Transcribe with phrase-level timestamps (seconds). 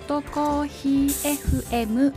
[0.00, 2.14] 外コーヒー FM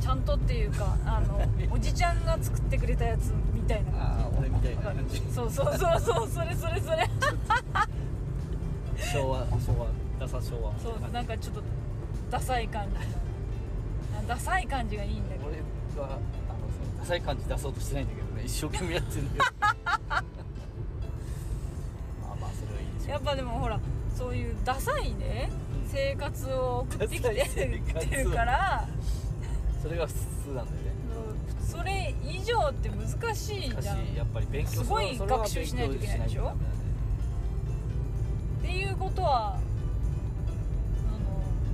[0.00, 1.40] ちゃんとっていうかあの
[1.74, 3.90] おじちゃんが作ってくれたやつみたいな。
[3.96, 5.20] ああ俺みたいな感じ。
[5.34, 7.10] そうそうそうそうそれそれそれ。
[9.12, 9.86] 昭和昭和
[10.20, 10.78] ダサ昭和。
[10.78, 11.62] そうなんかちょっと
[12.30, 12.94] ダサい感じ。
[14.22, 15.50] のダサい感じがいいんだけど。
[15.50, 15.58] じ
[15.96, 16.20] 俺はあの
[17.00, 19.44] ダサい感じ出そうとしてないんだけどね一生懸命やってるんだよ
[24.64, 25.50] ダサいね。
[25.82, 25.88] うん。
[25.88, 28.88] 生活を送ってきてダサい生活てるから。
[29.82, 30.18] それが普通
[30.48, 30.94] なんだよね。
[31.60, 33.98] それ以上って難しいじゃん。
[33.98, 36.42] っやっぱり勉強すごいそれは学習しないといけないでしょ？
[36.44, 36.64] 勉強しないとダメ
[38.62, 38.84] だね。
[38.84, 39.60] ていうことはあの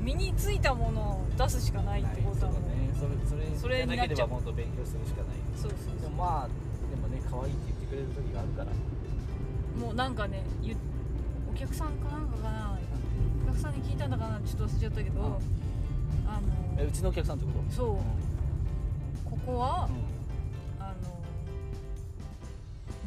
[0.02, 2.72] 身についたものを出すしかないってことはもうはい。
[2.98, 3.20] そうだね。
[3.28, 4.16] それそそれれになっちゃう。
[4.16, 5.36] じゃなければもっと勉強するしかない。
[5.56, 8.72] そうそうでもまあでもね可愛いって言ってくれる時があるから。
[9.78, 10.76] もうなんかねゆお
[11.60, 12.78] 客さんかなんかかな
[13.44, 15.26] お客さんに聞いたんだかなちょっと忘れちゃったけどうん。
[15.26, 15.40] あの
[16.78, 17.76] えうちのお客さんってこと？
[17.76, 17.96] そう。
[19.30, 20.82] ここはうん。
[20.82, 20.94] あの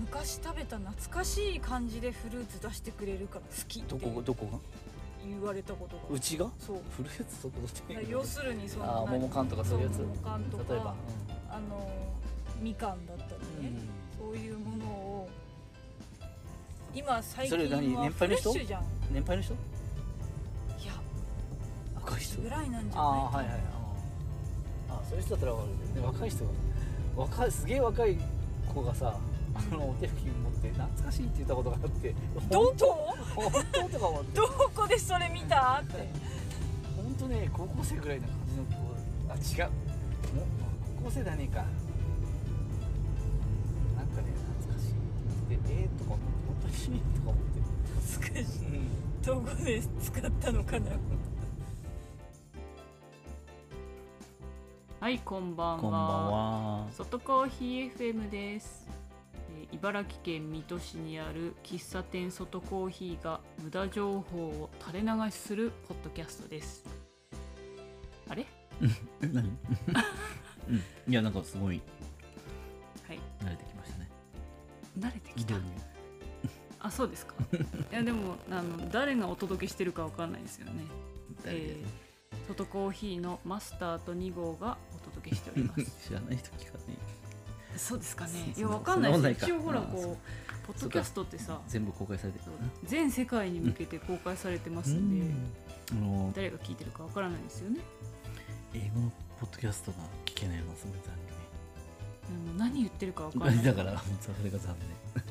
[0.02, 4.59] 昔食べた懐かしい感じでフルーツ出してくれるから好きってどこどこが？
[5.28, 6.04] 言われたことが。
[6.12, 6.48] うちが？
[6.59, 6.78] そう。
[6.96, 7.42] フルーツ？
[7.42, 7.59] そこ？
[7.59, 7.70] どっ
[8.06, 9.98] ち要するにそのあー桃缶とかそういうやつ。
[10.00, 10.96] 桃缶とか例えば。
[11.50, 11.90] あの
[12.62, 13.24] みかんだった
[13.62, 13.80] りね、
[14.18, 15.12] そういうものを
[16.95, 17.95] 今最近それ何？
[17.95, 18.81] はフ年配の人レッシュじゃん。
[18.83, 19.53] い年配の人？
[19.53, 19.58] や。
[21.95, 22.41] 若い人？
[22.41, 23.53] ぐらいなんじゃないああはいはい。
[24.89, 26.08] ああそういう人だったら分かるけどね。
[26.08, 26.52] 若い人が
[27.16, 28.17] 若いすげえ若い
[28.73, 29.17] 子がさ
[29.55, 32.16] あのお手拭き持って懐かしいって言ったことがあって
[32.50, 32.85] ど本当？
[32.85, 34.38] こ本当とか思って。
[34.38, 35.81] どこでそれ見た？
[35.83, 36.09] って。
[36.95, 39.72] 本当ね高校生ぐらいな感じの子あ違う。
[40.35, 40.45] も
[40.97, 41.66] 高校生だねえか。
[43.97, 44.28] なんかね
[44.59, 44.91] 懐かしい。
[44.91, 44.97] って
[45.50, 46.19] 言ってえー、とか思っ
[46.73, 47.59] て本当にとか思って
[48.35, 50.85] 難しいうんどこで使ったのかな
[55.00, 55.79] はいこんばんは。
[55.81, 56.01] こんばん
[56.31, 56.88] は。
[56.94, 66.85] 外コーヒー FM です、えー茨城県水戸市にある喫茶店外コーヒーが無駄情報を垂れ流しするポッドキャストです。
[68.29, 68.45] あれ？
[69.22, 69.50] え何？
[70.69, 71.12] うん。
[71.12, 71.81] いやなんかすごい。
[73.07, 73.19] はい。
[73.41, 74.09] 慣れてきましたね。
[75.00, 75.56] 慣れてきた
[76.83, 77.33] あそうですか。
[77.91, 80.83] いやでもあの誰がお届けしてるかわかんないですよね。
[81.45, 82.03] えー
[82.47, 85.83] 外コーヒーのマスターと2号がお届けしております。
[86.09, 86.97] 知らない人聞かね
[87.77, 88.51] そうですかね。
[88.53, 92.45] そいやわかんないです一応ほらこうポッドキャストってさ全部公開されてる
[92.83, 95.33] 全世界に向けて公開されてますんで、
[95.91, 97.79] あの誰が聞いてるかわからないですよね。
[98.73, 100.97] 英語のポッドキャストが聞けないのはすごい
[102.25, 103.65] あの何言ってるかわから残ない。
[103.65, 104.75] 念 だからそれが残
[105.15, 105.22] うん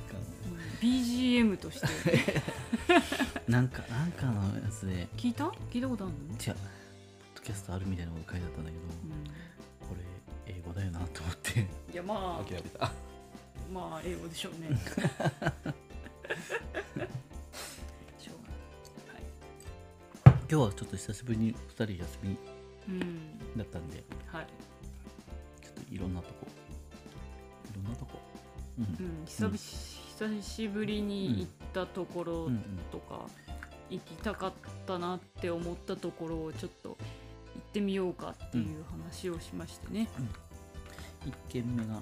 [0.83, 1.87] BGM として。
[3.47, 5.07] 念 なんかなんかのやつで。
[5.17, 5.45] 聞いた？
[5.71, 6.35] 聞いたことあるの、違う。
[6.35, 6.55] ポッ
[7.37, 8.83] ドキャストあるみたいなこと書いてあったんだけど
[9.89, 9.95] こ
[10.47, 11.61] れ英語だよなと思って。
[11.61, 12.45] うん、いやまあ。
[12.45, 12.91] 諦めた。
[13.73, 14.77] まあ英語でしょうね。
[18.19, 19.23] しょうがない、
[20.25, 22.37] はい、今日はちょっと久しぶりに2人休み
[22.89, 23.39] うん。
[23.57, 24.47] だったんではい、
[25.63, 26.47] ちょっといろんなとこ。
[27.71, 28.21] いろんなとこ。
[28.79, 28.85] うん。
[28.85, 28.89] う
[29.23, 29.57] ん、久々
[30.29, 32.61] 久しぶりに行ったところうんうん
[32.91, 33.27] とか、
[33.91, 34.53] 行きたかっ
[34.87, 36.97] たなって思ったところをちょっと行っ
[37.73, 40.09] てみようかっていう話をしましてね、
[41.27, 42.01] 1軒目が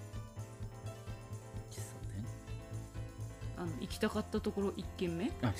[3.57, 5.27] あの行きたかったところ1軒目？
[5.27, 5.53] いあ違う。
[5.53, 5.55] 1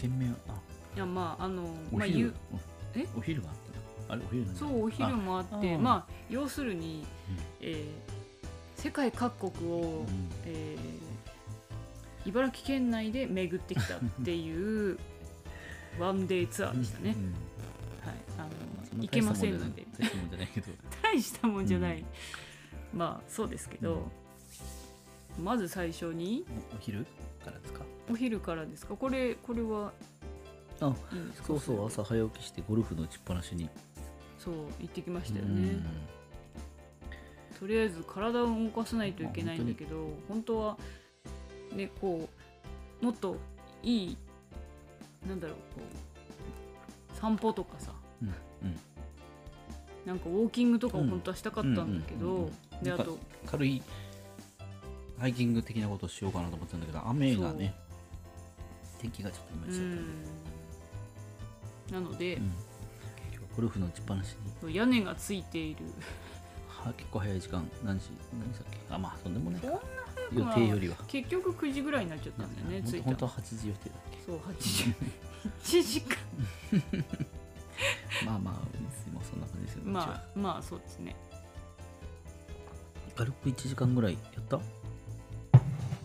[0.00, 0.34] 軒目は？
[0.48, 2.34] あやまああのおまあ、ゆ
[2.94, 3.06] え？
[3.16, 3.54] お昼があっ
[4.08, 7.06] たなあれそうお昼もあってあまあ要するに、
[7.60, 8.16] えー
[8.78, 10.06] 世界各国を、うん。
[10.44, 11.05] えー
[12.26, 14.98] 茨城県内で巡ってきたっていう
[15.98, 17.34] ワンデーツアーでしたね、うん
[18.06, 18.14] はい。
[18.38, 18.42] あ
[18.96, 19.86] の行けませんので。
[19.98, 20.72] 大したもんじゃないけど。
[21.02, 22.04] 大したもんじゃない、
[22.92, 24.10] まあそうですけど、
[25.42, 27.06] まず最初におお昼
[27.44, 27.84] からですか？
[28.10, 28.96] お昼からですか？
[28.96, 29.92] これこれは
[30.80, 30.94] あ
[31.46, 33.70] そうそう朝早起きしてゴルフの打ちっぱなしに。
[34.38, 35.84] そう行ってきましたようねん。
[37.58, 40.78] とりあえず体を動かさないといけないんだけど本当は
[41.76, 42.28] ねこ
[43.02, 43.36] うもっと
[43.82, 44.16] いい
[45.28, 45.82] なんだろうこ
[47.14, 47.92] う散歩とかさ。
[48.22, 48.34] うんうん。
[50.06, 52.48] なんかウォーキングとかを本当はしたかったんだけど
[52.80, 53.82] であと軽い
[55.18, 57.74] ハイキング的なことをしようかなと思ったんだけど雨がね
[59.00, 59.88] 天気がちょっといまちだっ
[61.88, 62.52] たなのでうん、
[63.56, 64.76] ゴルフの打ちっぱなしに。
[64.76, 65.84] 屋根がついている。
[66.68, 68.94] は結構早い時間何時何時だっけ？
[68.94, 69.66] あまあそんでもないか
[70.32, 70.96] 予定よりは。
[71.06, 73.02] 結局9時ぐらいになっちゃったんだよね着いたの。
[73.04, 74.94] 本当は8時予定だっけそう8時。
[75.78, 76.16] 1時間。
[78.24, 81.14] まあまあいつもそんな感じですよね、まあまあそうですね。
[83.14, 84.60] 軽く1時間ぐらいやった？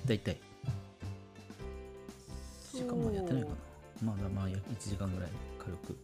[0.06, 0.40] 大体。
[2.74, 3.56] 1時間までやってないかな。
[4.14, 5.30] まだまあ1時間ぐらい
[5.60, 5.96] 軽く、や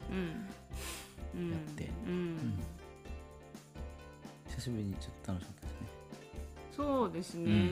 [1.57, 1.89] って。
[2.05, 2.13] うん。
[2.13, 2.59] うん。
[4.49, 5.87] 久しぶりにちょっと楽しかったですね
[6.77, 7.71] そうですね、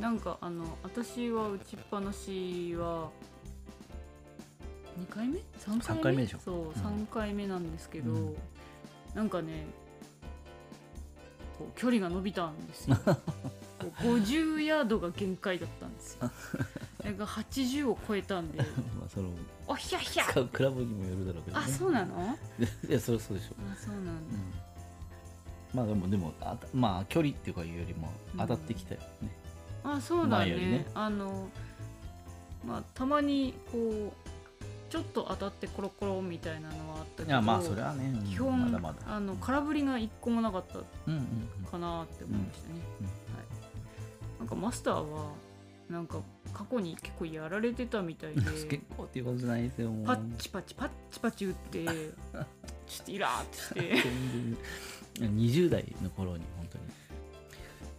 [0.00, 3.10] なんかあの私は打ちっぱなしは
[4.98, 5.82] 2回目 ?3 回目？
[5.82, 6.38] 三回目でしょ。
[6.42, 6.70] そう、ん。
[6.70, 8.36] 3回目なんですけど、うん。
[9.14, 9.66] なんかね
[11.58, 12.96] こう距離が伸びたんですよ。
[13.04, 13.12] こ
[13.88, 16.30] う50ヤードが限界だったんですよ。
[17.00, 18.58] それが80を超えたんで。
[18.98, 19.28] まあその
[19.66, 22.38] おひゃひゃ使うクラブにもよるだろうけど、ね、あそうなの？
[22.88, 24.73] いやそりゃそうでしょあそうなんだ、うん
[25.74, 29.28] まあでもでもあたまあ距離っていうかいうよりも当たってきたよね、
[29.82, 30.54] あそうだね。
[30.54, 30.86] ね。
[30.94, 31.48] あの
[32.66, 39.14] まあたまにこうちょっと当たってコロコロみたいなのはあったけどいやまあそれはね、うん基本まだまだ。
[39.14, 41.18] あの空振りが一個もなかったうんうん
[41.58, 41.64] うん。
[41.64, 45.32] かなって思いましたね、うんはい、なんかマスターは
[45.90, 46.20] なんか
[46.52, 54.08] 過去に結構やられてたみたいで結構っていうことじゃないですよパッチパチパッチパチ打って ちょっとイラーってして
[55.20, 56.84] 20代の頃に本当に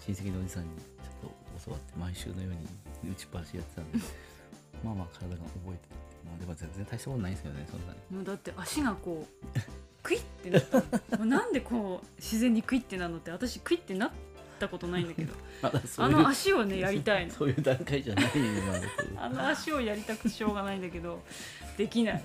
[0.05, 3.99] 親戚のおじさんにちょっと教わって毎週のように打ちっぱなしやってたんで
[4.83, 5.95] まあまあ体が覚えてた
[6.25, 9.25] まあでも全然大したことないですよねそんなにもうだって足がこ
[9.55, 9.59] う
[10.05, 11.17] クイッてなったの。
[11.17, 14.11] もうなんでこう自然にクイッてなるのって私クイッてなっ
[14.59, 15.33] たことないんだけど。
[15.97, 17.33] あの足をねやりたいの。
[17.33, 18.25] そういう段階じゃない
[19.17, 21.23] あの足をやりたくてしょうがないんだけど
[21.75, 22.23] できない。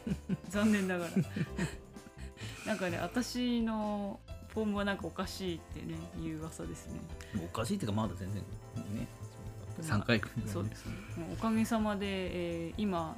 [0.50, 1.10] 残念ながら。
[2.66, 4.20] なんかね私の
[4.54, 7.00] フォームはなんかおかしいってねいう噂ですね。
[7.44, 9.06] おかしいっていうかまだ全然ね
[9.78, 10.86] まあ3回そうです。
[10.86, 12.06] ねもうおかげさまで、
[12.66, 13.16] えー今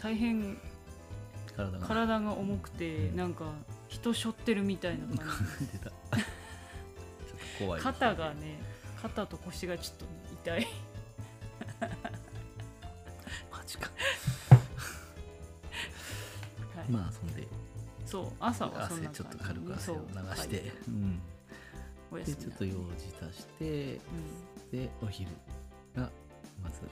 [0.00, 0.56] 大変
[1.56, 1.78] 体が。
[1.86, 3.44] 体が重くてなんか
[3.88, 5.16] 人背負ってるみたいな感
[5.60, 5.66] じ。
[5.72, 5.90] 出た。
[5.90, 5.96] ちょっ
[7.58, 8.58] と怖い肩がね
[9.00, 10.04] 肩と腰がちょっと
[10.50, 10.66] 痛い。
[13.50, 13.90] マジか。
[16.76, 16.90] はい。
[16.90, 17.46] まあそんで
[18.14, 19.06] そう朝はそんな感じ。
[19.06, 20.72] 汗ちょっと軽く汗を流して、はい。
[20.86, 21.20] うん。
[22.12, 22.78] おでちょっと用事
[23.28, 24.78] 足してうん。
[24.78, 25.30] でお昼
[25.96, 26.08] が
[26.62, 26.82] まず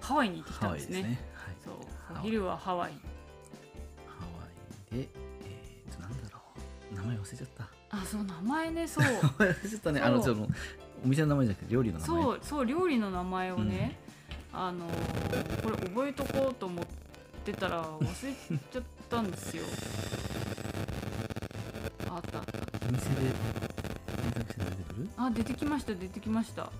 [0.00, 1.02] ハワイに行ってきたんでね。
[1.02, 1.20] ね。
[1.34, 1.56] はい。
[1.64, 1.74] そう。
[2.16, 2.92] お昼はハワイ。
[2.92, 4.46] ハワ
[4.92, 5.08] イで
[5.46, 6.38] えー、となんだろ
[6.92, 6.94] う。
[6.94, 7.68] 名前忘れちゃった。
[7.90, 9.04] あそう名前ねそう。
[9.68, 10.00] ちゃったね。
[10.00, 10.46] あのその
[11.04, 12.22] お店の名前じゃなくて料理の名前。
[12.22, 13.98] そうそう料理の名前をね、
[14.52, 16.86] あのーこれ覚えとこうと思っ
[17.44, 19.64] てたら忘れちゃったんですよ
[22.88, 23.14] お店で
[24.06, 25.08] 検索して出てくる？
[25.16, 26.70] あ出てきました出てきました。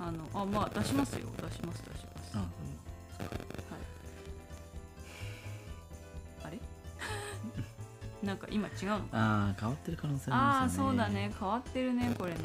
[0.00, 1.28] あのあまあ出しますよ。
[1.36, 2.30] 出します出します。
[2.34, 2.48] あはい。
[6.44, 6.58] あれ？
[8.26, 9.48] なんか今違うのかな？
[9.48, 10.88] あー変わってる可能性ああありますよね。
[10.90, 11.32] そうだね。
[11.38, 12.38] 変わってるねこれね。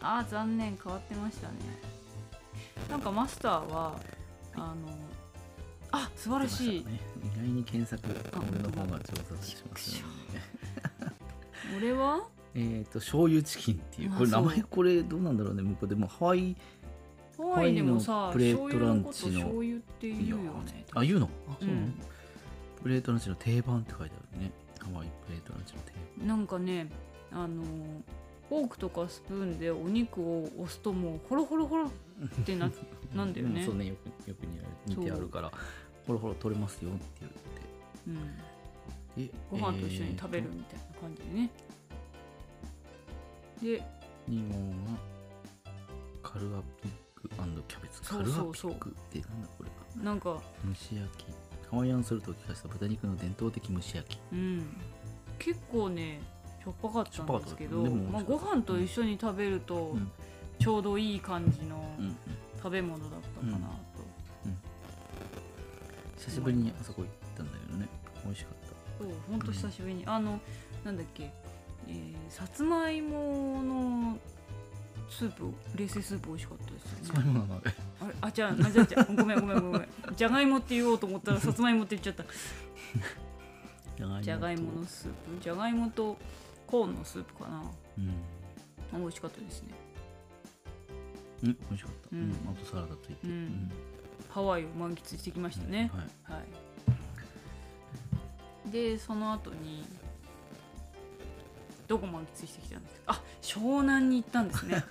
[0.00, 0.76] ああ残念。
[0.82, 1.54] 変わってましたね。
[2.90, 3.96] なんかマスターは
[4.54, 4.74] あの
[5.92, 6.84] あ素晴らしい。
[6.84, 7.00] ね。
[7.22, 9.02] 意外に検索あ俺の方が上
[9.36, 10.42] 手しますよね
[11.76, 12.26] 俺は？
[12.54, 16.54] えっと醤油チキンっていうあこれ名前これどうなんだろうね向こうでもハワイ
[17.38, 19.32] ハワイでもさプレートランチの。
[19.40, 20.84] 醤油って言うよね。
[20.94, 21.30] あ言うの？
[21.48, 21.94] あそうなの、うん
[22.82, 24.50] プレートランチの定番って書いてあるね。
[24.80, 26.26] ハワイプレートランチの定番。
[26.28, 26.88] なんかね
[27.30, 27.62] あの
[28.48, 31.90] フォークとかスプーンでお肉を押すともうホロホロホロっ
[32.44, 32.70] てな
[33.14, 33.62] なんだよね。
[33.62, 33.86] うそうね。
[33.86, 34.44] よくよく
[34.88, 35.50] 似似てあるから
[36.06, 37.38] ほろほろ取れますよって言って。
[38.08, 38.20] うん、で
[39.50, 41.50] ご飯と一緒に食べるみたいな感じでね、
[43.62, 43.82] で
[44.30, 44.54] 2号
[44.92, 44.98] が
[46.22, 46.92] カルアピッ
[47.22, 47.28] グ
[47.68, 48.02] キャベツ。
[48.02, 50.04] カルアピッグってなんだこれは。
[50.04, 51.26] なんか蒸し焼き。
[51.70, 54.20] ハワイアンソルトを効かせた豚肉の伝統的蒸し焼き。
[54.32, 54.76] うん。
[55.38, 56.20] 結構ね
[56.62, 60.10] しょっぱかったんですけどまあ、ご飯と一緒に食べると、うん。
[60.58, 62.06] ちょうどいい感じのうん。
[62.06, 62.16] うん。
[62.56, 63.74] 食べ物だったかなと、
[66.16, 67.88] 久しぶりにあそこ行ったんだけどね。
[68.24, 68.61] 美味しかった
[69.02, 70.40] そうほんと久しぶりに、あの
[70.84, 71.32] なんだっけ、
[71.88, 74.18] えーさつまいもの
[75.10, 77.20] スープ冷製スープ美味しかったですよね。
[77.20, 77.60] いうものが
[78.00, 78.14] あれ？
[78.22, 79.88] あじゃ違えちゃうごめんごめんごめんごめん。
[80.16, 82.24] じゃがいもって言おうと思ったらさつまいもって言っちゃった。
[84.22, 85.42] じゃがいものスープ。
[85.42, 86.16] じゃがいもと
[86.66, 87.62] コーンのスープかな。
[87.98, 88.08] うん。
[88.94, 89.74] あ美味しかったですね。
[91.42, 93.70] うん美味しかった、ううんんあとサラダついて、うん。
[94.30, 96.38] ハワイを満喫してきましたね、はい。
[96.38, 96.44] はい。
[98.72, 99.84] で、その後に、
[101.86, 103.12] どこ満喫してきたんですか？
[103.12, 104.82] あ、湘南に行ったんですね。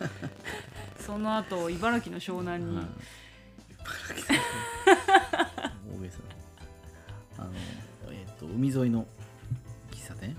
[1.00, 2.86] その後茨城の湘南に、はい。
[2.86, 4.36] 茨城
[5.98, 6.18] 大げさ
[7.40, 7.52] なあの
[8.12, 9.08] えっ、と海沿いの
[9.92, 10.36] 喫茶店？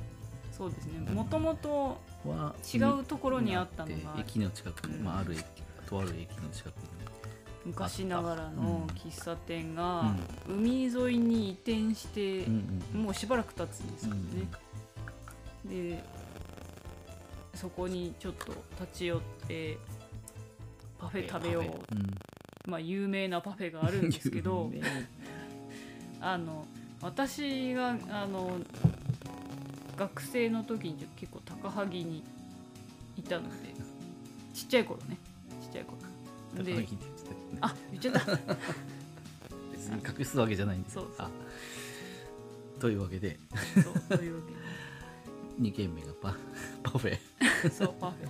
[0.53, 1.01] そうですね。
[1.11, 4.13] もともとは違うところにあったのが。
[4.15, 5.45] 海駅の近くに、うんまあ、ある駅
[5.87, 6.83] とある駅の近くに
[7.65, 10.15] 昔ながらの喫茶店が
[10.49, 12.47] う海沿いに移転して
[12.93, 16.05] もうしばらく経つんですけどね、で
[17.55, 19.79] そこにちょっと立ち寄って
[20.99, 22.71] パフェ食べよう。
[22.71, 24.71] まあ有名なパフェがあるんですけど
[26.21, 26.65] あの
[27.01, 28.59] 私があの
[29.97, 32.23] 学生の時に結構高萩に
[33.17, 33.75] いたので
[34.55, 35.19] ちっちゃい頃ね。
[35.61, 36.65] ちっちゃい頃。
[36.65, 36.87] で
[37.61, 38.39] あ言っちゃった。
[39.73, 41.27] 別に隠すわけじゃないんですそうそう。
[41.27, 41.31] あ
[42.81, 43.39] というわけで。
[43.83, 44.43] そうというわ
[45.61, 46.35] 2 軒目がパ
[46.83, 47.19] パフェ。
[47.63, 48.27] けでそうパフェ。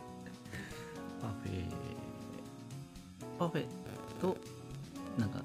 [1.20, 1.64] パフェ。
[3.38, 3.64] パフェ
[4.20, 4.36] と
[5.18, 5.42] なんか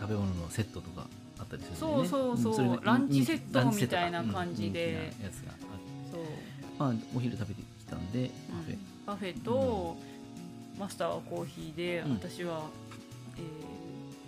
[0.00, 1.06] 食べ物のセットとか
[1.38, 2.08] あったりするよね。
[2.08, 2.66] そうそうそう。
[2.66, 4.06] んれがランチセットランチセットか。
[4.06, 4.94] みたいな感じで。
[4.94, 6.12] うん人気なやつがあって。
[6.12, 6.24] そう。
[6.78, 9.96] まあお昼食べてきたんでパフェ、パフェと、
[10.78, 12.12] マスターはコーヒーで、うん。
[12.12, 12.62] 私は、
[13.36, 13.40] え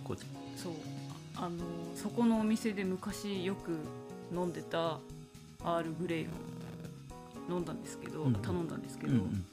[0.03, 0.21] こっち。
[0.21, 0.25] ー
[0.57, 0.73] そう。
[1.35, 1.63] あの
[1.95, 3.79] そこのお店で昔よく
[4.33, 4.99] 飲んでた
[5.63, 6.27] アールグレイを
[7.49, 8.33] 飲んだんですけど、うん。
[8.33, 9.45] 頼んだんですけど、うんうん。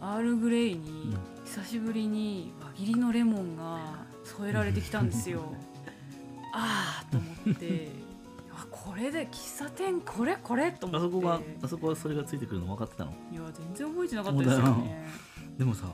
[0.00, 1.18] アールグレイにうん。
[1.44, 5.54] 久しぶりに輪切りのレモンが添えられてきたんですよ。
[6.54, 7.88] ああと思って
[8.54, 11.06] あこれで喫茶店これこれと思って。
[11.06, 13.12] あそこがあそこはそれがついてくるの分かってたの？
[13.32, 15.08] いや全然覚えてなかったですよね。
[15.58, 15.86] でもさ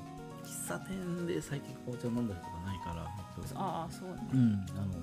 [0.55, 3.03] 喫茶店で最近紅茶飲んだりとかないから
[3.57, 4.17] ああそうね。
[4.33, 4.95] うんあの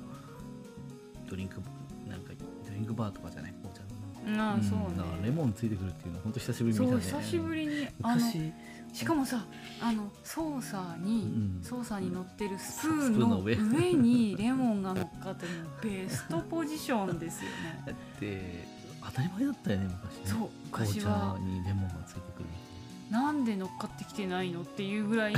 [1.30, 1.62] ドリンク
[2.08, 2.34] なんか
[2.68, 7.02] ドリンクバーとかじゃない紅茶のああそうだからレねモンついてくるっていうのは本当久しぶりに見たね。
[7.02, 8.54] そう久しぶりにあの昔。
[8.94, 9.46] しかもさ
[9.82, 11.60] あのソーサーうに、ん。
[11.64, 13.56] ソーサーに乗ってるスプーンのの上。
[13.56, 15.46] 上にレモンが乗っかって
[15.82, 17.84] ベストポジションですよね。
[17.88, 18.66] だって
[19.06, 20.22] 当たり前だったよね昔ね。
[20.26, 21.36] そう紅昔は。
[21.38, 22.46] 茶にレモンがついてくる
[23.12, 25.38] なんで乗っかってきてないのっていうぐらい一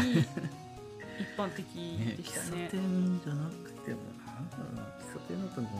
[1.35, 5.73] 般的ねでした喫茶ね店じゃなくてもなんだろうな喫茶店だったのか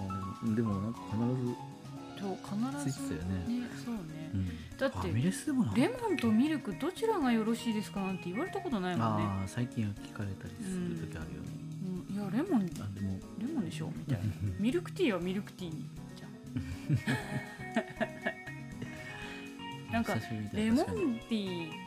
[0.43, 0.55] な。
[0.55, 0.99] でもなんか
[2.19, 4.01] そう必ず必ずついてたよねねそうね。
[4.33, 4.77] うん。
[4.77, 5.07] だって
[5.75, 9.23] レモンとミルクどちらがよろしいですかなんて言われたことないもんね。
[9.47, 11.49] 最近は聞かれたりする時あるよね、
[12.09, 12.15] うん。
[12.15, 13.19] いやレモンあでも。
[13.37, 14.23] レモンでしょみたいな。
[14.57, 15.73] ミルクティーはミルクティー
[16.15, 16.33] じゃん
[19.93, 20.15] なんか
[20.53, 21.82] レモンティー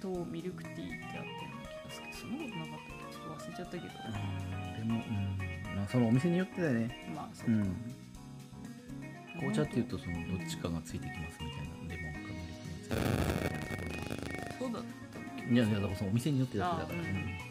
[0.00, 2.06] とミルクティーってあったような気がする。
[2.06, 3.84] けどそんなことなかったちょっと忘れちゃったけど。
[3.84, 7.12] うんでもうんまあそのお店によってだよね。
[7.14, 7.76] まあそうう、ん。
[9.38, 16.98] 紅茶っていうとそのどっちかがついてきますみたいなレモンかミルクがついてくるそうだったっいやいやだからそのお店によってだけだから。
[16.98, 17.46] あうん。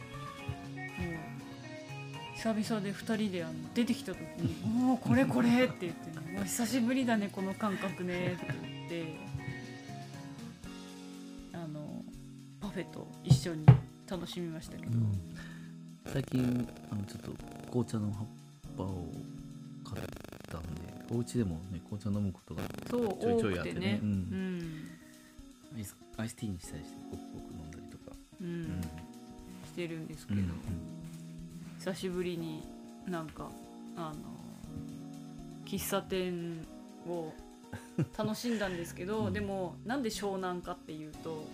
[2.36, 4.56] 久々で2人であの出てきた時に
[4.90, 9.25] 「おおこれこれ」って言ってね「もう久しぶりだねこの感覚ね」って言って
[12.75, 13.65] フェと一緒に
[14.05, 14.91] 楽しみましたけど、
[16.08, 17.32] 最近あのちょっと
[17.70, 18.27] 紅茶の葉っ
[18.77, 19.08] ぱを
[19.86, 20.05] 買っ
[20.51, 20.70] たんで
[21.10, 23.79] お家でもね紅茶飲むことがちょいちょい多やってね。
[23.79, 24.58] ねううん。
[24.60, 24.89] ん、
[25.77, 28.82] アイスアイスティーにしたりしてごくごく飲んだりとか、うんうん。
[29.67, 30.50] してるんですけど、うん。
[31.79, 32.67] 久しぶりに
[33.08, 33.50] なんか
[33.96, 34.15] あの
[35.65, 36.67] 喫茶店
[37.08, 37.32] を
[38.17, 39.34] 楽しんだんですけど、 うん。
[39.34, 41.45] でもなんで湘南かっていうと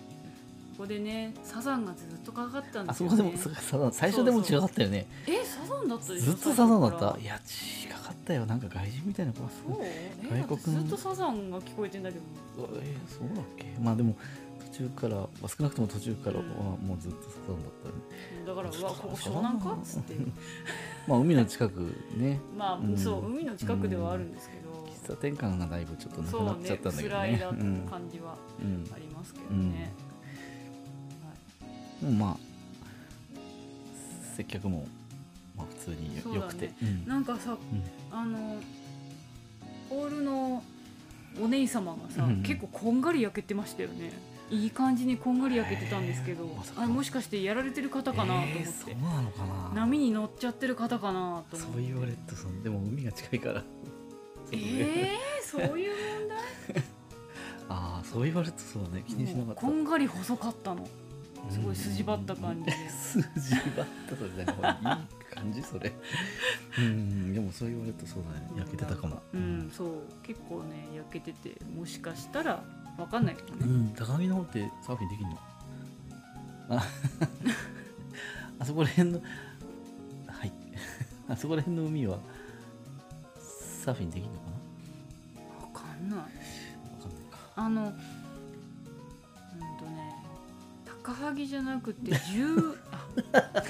[0.72, 5.06] ここでねサザンがずっとかかったんであすよ、ね、そこでもそサザン最初でも違かったよね。
[5.26, 6.12] えサザンだった？
[6.14, 7.18] でしょずっとサザンだっ最初からた。
[7.20, 8.46] いや違かったよ。
[8.46, 9.78] なんか外人みたいな子そう？
[9.82, 10.12] え
[10.46, 10.82] 外国の。
[10.82, 12.24] ずっとサザンが聞こえてんだけど。
[12.82, 13.66] えーそうだっけ？
[13.80, 14.16] まあでも
[14.72, 16.86] 途中から、まあ、少なくとも途中からはうん。
[16.88, 19.72] もうずっとサザンだったね、だからうそうわここ湘南か？
[19.74, 20.14] っつって。
[21.06, 22.40] まあ海の近くね。
[22.56, 22.96] まあ、うん。
[22.96, 28.84] そう海の近くではあるんですけど、喫茶店感がだいぶちょっとなくそうなっちゃねったんだけど薄らいだねうん感じはうん。
[28.94, 29.92] ありますけどね、
[32.10, 32.36] まあ
[34.36, 34.86] 接客も
[35.56, 37.06] まあ普通によくて、うん。
[37.06, 37.82] なんかさ、うん。
[38.16, 38.56] あの
[39.88, 40.62] ホールの
[41.40, 44.12] お姉様がさ、うん結構こんがり焼けてましたよね。
[44.50, 49.72] いい感じにこんがり焼けてたんですけど、あもしかしてやられてる方かなと思って、えーそうなのかな。
[49.74, 51.72] 波に乗っちゃってる方かなと思って。
[51.74, 53.62] そう言われるとでも海が近いから。
[54.52, 55.08] えー、
[55.42, 56.82] そういう問題？
[57.70, 59.04] ああそう言われるとそうだね。
[59.06, 59.60] 気にしなかった。
[59.62, 60.86] こんがり細かったの
[61.50, 62.72] すごい筋張った感じで。
[62.88, 64.46] 筋張ったそれいい
[65.34, 65.92] 感じそれ。
[66.78, 68.46] うんでもそう言われるとそうだね。
[68.56, 69.20] 焼けてたかも。
[69.34, 69.88] うんそう
[70.22, 72.62] 結構ね焼けててもしかしたら
[72.98, 75.38] わかんないけどね、うん高木の方ってサーフィンできんの？
[76.70, 79.20] あ そこら辺の
[80.26, 80.52] はい。
[81.28, 82.18] あそこら辺の海は
[83.84, 85.66] サーフィンできるのかな？
[85.66, 86.18] わかんない。
[86.18, 87.38] わかんないか。
[87.56, 87.92] あの
[91.02, 92.76] 高萩じゃなくて10
[93.32, 93.60] あは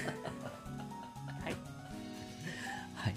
[1.51, 1.57] い。
[2.95, 3.17] はい。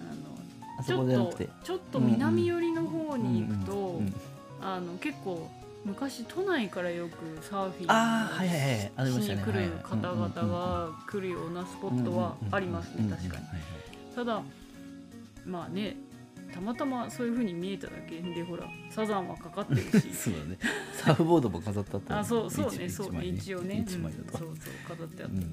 [0.00, 4.14] あのちょっとちょっと南寄りの方に行くと、うんうんうん
[4.60, 5.48] あの結構
[5.84, 13.44] 昔都内からよくサーフィンはいはいはいありましに来る方々が来るようなスポットはありますね確かに
[14.14, 14.42] ただ
[15.46, 15.96] まあね
[16.58, 20.10] たまたまそういう風に見えただけでほらサザンはかかってるし。
[20.12, 20.58] そうだね。
[20.92, 22.86] サーフボードも飾ってあったあそうそうね。
[22.86, 23.18] 一そうね。
[23.18, 24.56] 枚一応ね、一枚だとうん。
[24.56, 25.46] そうそう飾ってあってね、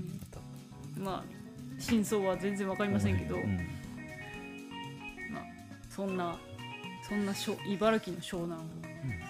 [0.98, 1.04] うん。
[1.04, 1.24] まあ
[1.78, 3.58] 真相は全然わかりませんけど、うん。
[5.32, 5.46] まあ
[5.90, 6.36] そんな
[7.08, 8.64] そんなしょ茨城の湘南を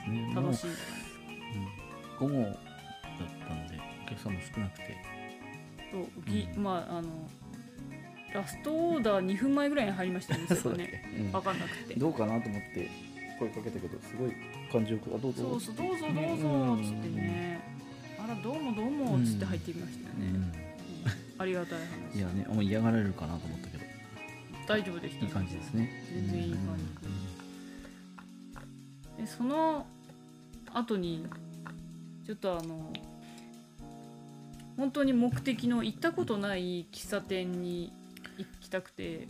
[0.08, 0.34] うん。
[0.34, 0.77] 楽しんで
[2.17, 2.53] 午後だっ
[3.50, 4.96] たんでお客さんも少なくて。
[5.91, 7.10] そうまああの
[8.36, 11.32] ラストオーダー2分前ぐらいに入りましたねそ そうねね、うん。
[11.32, 11.96] 分かんなくて。
[11.96, 12.89] どうかなと思って
[13.39, 14.34] 声かけたけどすごい
[14.72, 15.44] 感じよくあどうぞ。
[15.44, 17.60] そうそうどうぞどうぞっつってね、
[18.20, 20.36] あらどうもどうもっつって入ってきましたよね、うん。
[20.36, 20.51] うん。
[21.38, 21.80] ありがたい
[22.13, 22.18] 話。
[22.18, 23.86] いやねあんま嫌がられるかなと思ったけど。
[24.68, 25.89] 大丈夫でしたいい感じですね。
[26.13, 26.84] 全然いい感じ
[29.22, 29.86] でその
[30.74, 31.25] 後に
[32.25, 32.92] ちょっとあの
[34.77, 37.94] 本当に目的の行ったことない喫茶店に
[38.38, 39.27] 行きたくて。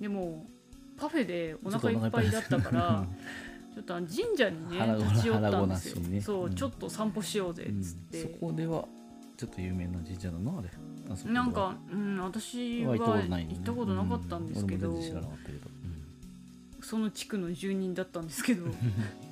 [0.00, 0.46] でも
[0.96, 2.30] パフェでお腹いっぱい。
[2.30, 3.06] だったから
[3.74, 6.54] ちょっと神社にね立ち寄ったんですよ、そう、うん。
[6.54, 7.80] ちょっと散歩しようぜうん。
[7.80, 8.84] っつって、そこでは
[9.36, 10.68] ちょっと有名な神社なのあれ？
[11.32, 14.98] なんか、うん、私はは行ったことなかったんですけど、
[16.80, 18.66] その地区の住人だったんですけど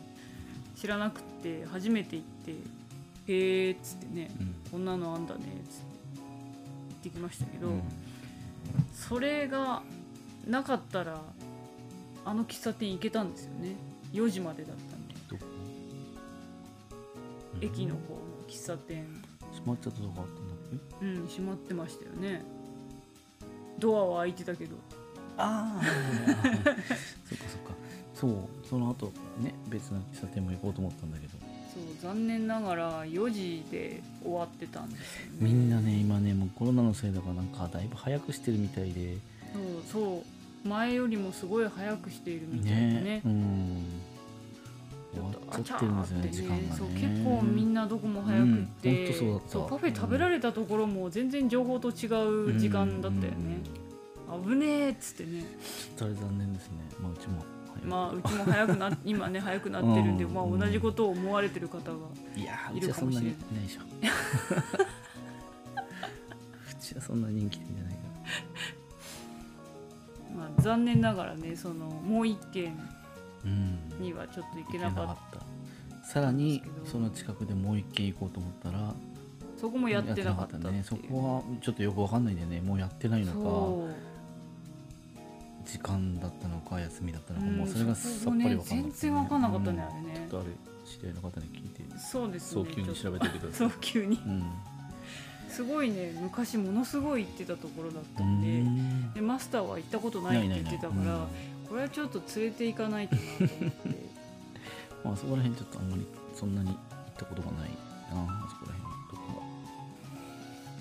[0.77, 2.53] 知らなくて初めて行って
[3.33, 5.85] 「へえ」っつってねうん「こんなのあんだね」っつって
[6.91, 7.83] 行ってきましたけど、うん
[8.95, 9.83] それが
[10.47, 11.21] なかったら
[12.25, 13.75] あの喫茶店行けたんですよね。
[14.13, 15.13] 4時までだったんで。
[17.61, 19.07] 駅の方の喫茶店。
[19.53, 20.57] 閉まっちゃったとこあったんだっ
[21.01, 21.07] け？
[21.07, 22.45] うん閉まってましたよね。
[23.79, 24.77] ドアは開いてたけど。
[25.37, 25.83] ああ
[27.25, 27.73] そっかそっか。
[28.15, 31.39] そうその後ね別の喫茶店も行こうと思ったんだけど
[31.73, 35.37] そう残念ながら4時で終わってたんですよね。
[35.41, 39.17] みんなね今ねもうコロナのせいだからなんかだいぶ早くしてるみたいで。
[39.53, 40.23] そうそ
[40.65, 43.01] う前よりもすごい早くしているみたいでね。
[43.01, 43.85] ねうん。
[45.15, 46.63] 終わっちゃってるんですよね時間がね。
[46.77, 49.71] そう結構みんなどこも早くって、うんそうだった。
[49.71, 52.07] パフェ食べられたところも全然情報と違
[52.53, 53.61] う時間だったよね、
[54.47, 55.43] 危ねえっつってね。
[55.43, 55.47] ちょ
[55.97, 56.77] っとあれ残念ですね。
[56.99, 57.45] まあうちも
[57.85, 60.35] まあうちも早くな 今ね早くなってるんで、うん。
[60.35, 61.97] まあ、同じことを思われてる方が
[62.37, 63.81] いやーういちはそんなにいないでしょ。
[66.71, 68.01] うちはそんな人気店じゃないか
[70.37, 72.83] まあ、残念ながらねそのもう一軒ら
[73.45, 73.79] うん。
[74.01, 76.07] にはちょっと行け行なかっった。
[76.07, 78.95] さらにその近くでもう一軒行こうと思ったらた
[79.57, 80.83] そこもやってなかったね。
[80.85, 82.61] そこはちょっとよくわかんないんでね。
[82.61, 83.39] もうやってないのか
[85.73, 87.57] 時間だったのか休みだったのか、うん。
[87.57, 90.15] もうそれがさっぱりわかんなかった、全然わかんなかったね、うんあれね。
[90.17, 90.47] ちょっとあれ
[90.85, 92.65] 知り合いの方に聞いてそうですね。
[92.65, 93.69] 早急に調べてくださそい。
[93.69, 94.21] う急に。
[94.27, 94.45] うん。
[95.49, 99.13] すごいね昔ものすごい行ってたところだったうんでん。
[99.15, 101.27] でマスターは行ったことないって言ってたから
[101.69, 104.13] これはちょっと連れて行かないとなと思って。
[105.05, 106.79] まあそこら辺ちょっとあんまりそんなに行っ
[107.17, 107.75] たことがないな
[108.13, 108.83] あそこら辺。
[108.83, 109.43] のとこ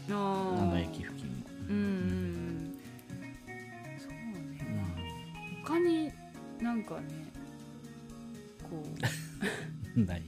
[0.10, 1.45] ああが長駅付近。
[1.69, 2.20] うん
[6.71, 7.34] なんかね
[8.69, 8.81] こ
[9.97, 10.21] うん ない。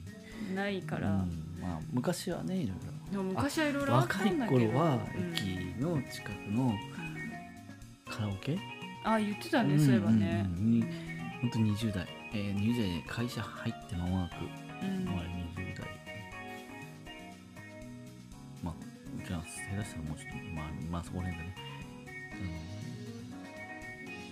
[0.51, 2.77] うないから、うんまあ昔はねいろい
[3.11, 8.13] でも昔はいろいろ若い頃はうん駅の近くのうん。
[8.13, 8.59] カラオケ？
[9.05, 10.45] あ言ってたね、そういえばね。
[10.45, 10.63] うんうん。
[10.63, 10.83] うんに
[11.41, 14.33] 本当に20代、えー、20代で会社入って間もなく
[14.83, 15.05] うん。
[15.05, 15.15] まあ、
[15.55, 15.87] 20代
[18.61, 19.47] まあじゃあ下
[19.81, 21.55] 手したらもうちょっとまあまあそこら辺だね。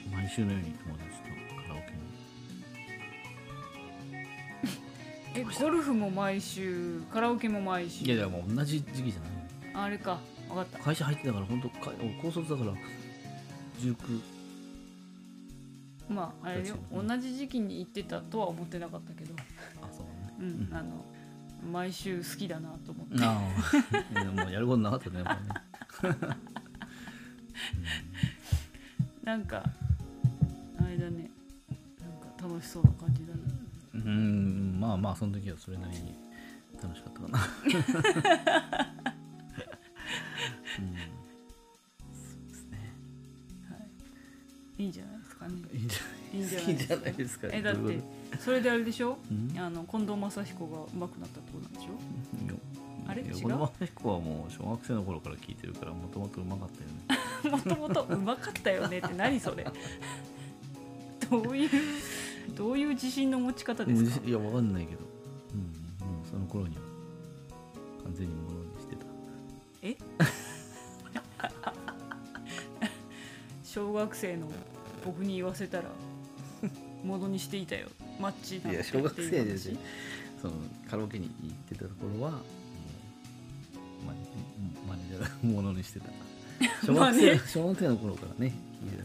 [0.08, 0.12] うん。
[0.18, 1.31] 毎週のように友達と
[5.42, 8.06] えゴルフも毎週カラオケも毎週？
[8.06, 9.86] いやいやもう同じ時期じゃない。
[9.86, 10.20] あれか。
[10.48, 10.80] 分かった。
[10.80, 12.74] 会社入ってたから本当か高卒だから
[13.80, 14.22] 19
[16.10, 16.76] まああれよ。
[16.92, 19.34] うん同じ時期に行ってたとは思ってなかったけど。
[19.82, 20.12] あそうね。
[20.40, 20.74] うん、うん。
[20.74, 21.06] あの
[21.72, 23.16] 毎週好きだなと思って。
[23.24, 23.40] あ
[24.14, 24.24] あ。
[24.44, 25.26] もうやることなかったねね。
[29.24, 29.64] なんか
[30.80, 31.32] あれだね。
[32.00, 33.41] なんか楽しそうな感じだね
[33.94, 36.16] うんうんまあまあその時はそれなりに
[36.82, 37.40] 楽しかったかな。
[40.80, 40.96] うん。
[42.14, 42.94] そうですね。
[44.78, 44.86] い。
[44.86, 45.54] いんじゃないですかね。
[45.74, 48.00] いいんじゃゃないいいんじゃないですかえだって
[48.40, 49.12] それであれでしょ？
[49.12, 49.60] とうん？
[49.60, 51.92] あの近藤正彦が上手くなったってことなんでしょ？
[53.08, 53.22] あれ？
[53.22, 57.52] 違ういやこのまま彦はもう小学生の頃から聞いてるからもともとうまかったよね。
[57.52, 59.66] もともとうまかったよねって何それ？
[61.30, 61.70] どういう？
[62.56, 64.28] どういう自信の持ち方ですか？
[64.28, 65.02] いやわかんないけど。
[65.54, 65.60] うん
[66.08, 66.82] もうその頃には。
[68.04, 69.06] 完全にものにしてた。
[69.84, 69.98] え？
[73.64, 74.48] 小学生の
[75.06, 75.86] 僕に言わせたら
[77.06, 77.88] ものにしていたよ。
[78.20, 79.78] マッチいや小学生でし
[80.42, 80.54] その
[80.90, 82.42] カラオケに行ってたところはもう
[84.88, 86.08] マネージャーがものにしてた。
[86.86, 89.04] 小学生小学生の頃からね聞いてた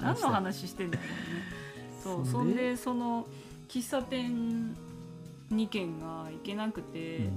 [0.00, 1.12] 何の話してんだろうね
[2.02, 3.26] そうそそんでその
[3.68, 4.74] 喫茶店
[5.52, 7.28] 2軒が行けなくて、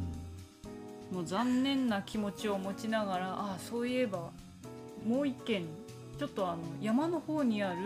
[1.11, 4.31] もう残念な気持ちを持ちながらあそういえば
[5.05, 5.65] もう1軒
[6.17, 7.77] ちょっとあの山の方にある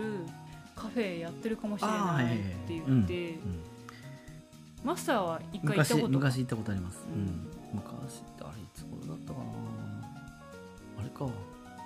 [0.76, 3.64] カフェやってるかもしれないいっはいはいて言って、うん。
[4.84, 7.48] マスターは一回行った昔こと昔行ったことあります、うんうん。
[7.74, 9.46] 昔ってあれいつ頃だったかな。
[11.00, 11.28] あれか。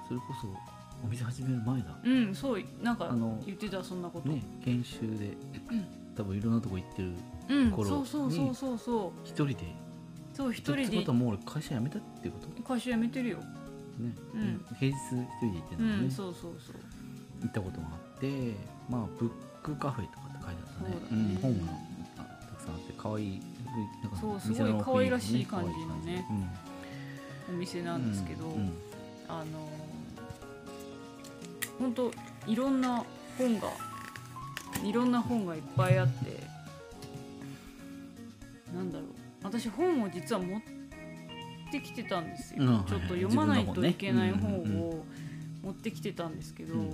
[0.08, 0.73] それこそ
[1.04, 1.98] お店始める前だ。
[2.04, 5.36] うんそうなんかあの言ってたそんなこと、ね研修で
[6.16, 7.14] 多分いろんなとこ行ってる
[7.50, 9.12] うん頃そうそうそうそうそう。
[9.24, 9.56] 一人で。
[10.34, 12.64] そう一人ってでことはもう俺会社辞めたってこと？
[12.64, 13.38] 会社辞めてるよ。
[13.38, 13.46] ね、
[14.34, 14.66] うん。
[14.80, 14.98] 平日一
[15.42, 16.76] 人で行ってうたのね、んそうそうそう。
[17.42, 18.56] 行ったことがあって
[18.90, 20.96] まあブックカフェとかって書いてあったね。
[21.02, 21.34] そうだね。
[21.34, 21.74] ん、本が
[22.18, 23.42] あたくさんあって可愛い
[24.04, 26.50] なんかそうす店のごい可愛らしい感じのね可愛い感
[27.50, 28.74] お店じなんですけど、うんうん。
[29.28, 29.70] あの
[31.80, 32.12] 本当
[32.48, 33.04] いろんな
[33.38, 33.70] 本が
[34.84, 36.44] いろんな本がいっぱいあって
[38.74, 39.08] なんだろう。
[39.44, 40.62] 私本を実は持っ
[41.72, 42.74] てきてたんですよ、うん。
[42.76, 45.06] はいちょっと読まないといけない本を
[45.64, 46.94] 持ってきてたんですけど、うん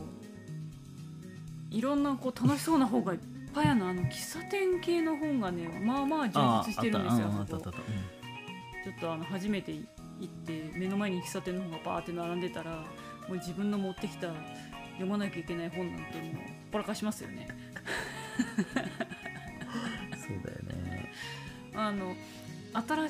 [1.72, 3.20] いろんなこう楽しそうな本がいっ
[3.54, 7.62] ぱいあるのあの喫茶店系の本がねまあまあ充あ実してるんですよちょっ
[9.00, 9.86] とあの初めて行
[10.26, 12.86] って目の前に喫茶店の本がバーって並んでたらも
[13.30, 14.34] う自分の持ってきた
[15.00, 17.48] 読まなきゃいけない本なんてもうほっぽらかしますよね。
[17.48, 17.52] う
[20.16, 21.12] んそうだよね。
[21.74, 22.16] あの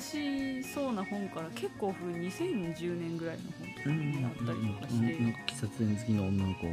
[0.62, 6.72] しそうな本から結構古い2010年ぐらいの本とかになったりとかして、うんなんか喫茶店好きの女の子の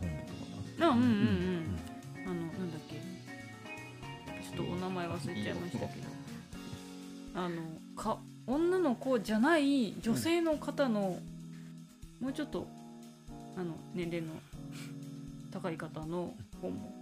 [0.00, 0.08] 本と
[0.84, 0.86] か。
[0.86, 1.78] あうんうんうん
[2.26, 2.96] あのなんだっけ。
[2.96, 6.08] ちょっとお名前忘れちゃいましたけど。
[7.36, 7.62] あの
[7.96, 11.18] か女の子じゃない女性の方の、
[12.20, 12.66] もうちょっと
[13.56, 14.32] あの年齢の
[15.50, 16.92] 高い方の本も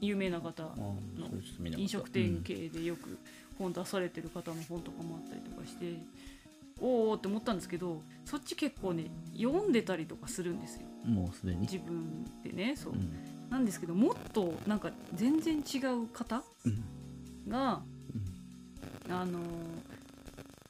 [0.00, 1.80] 有名な方あーそれちょっと見なかった。
[1.80, 3.18] 飲食店系でよく
[3.58, 5.94] 本出されてる方の本とかもあったりとかして、
[6.80, 10.82] おーおーって思ったんですけどそっち結構ね読んでたりとかするんですよ。
[11.06, 11.60] うんもうすでに？
[11.62, 13.12] 自分でねそう、うん。
[13.50, 17.50] なんですけどもっとなんか全然違う方うん。
[17.50, 17.80] が、
[19.08, 19.42] あのー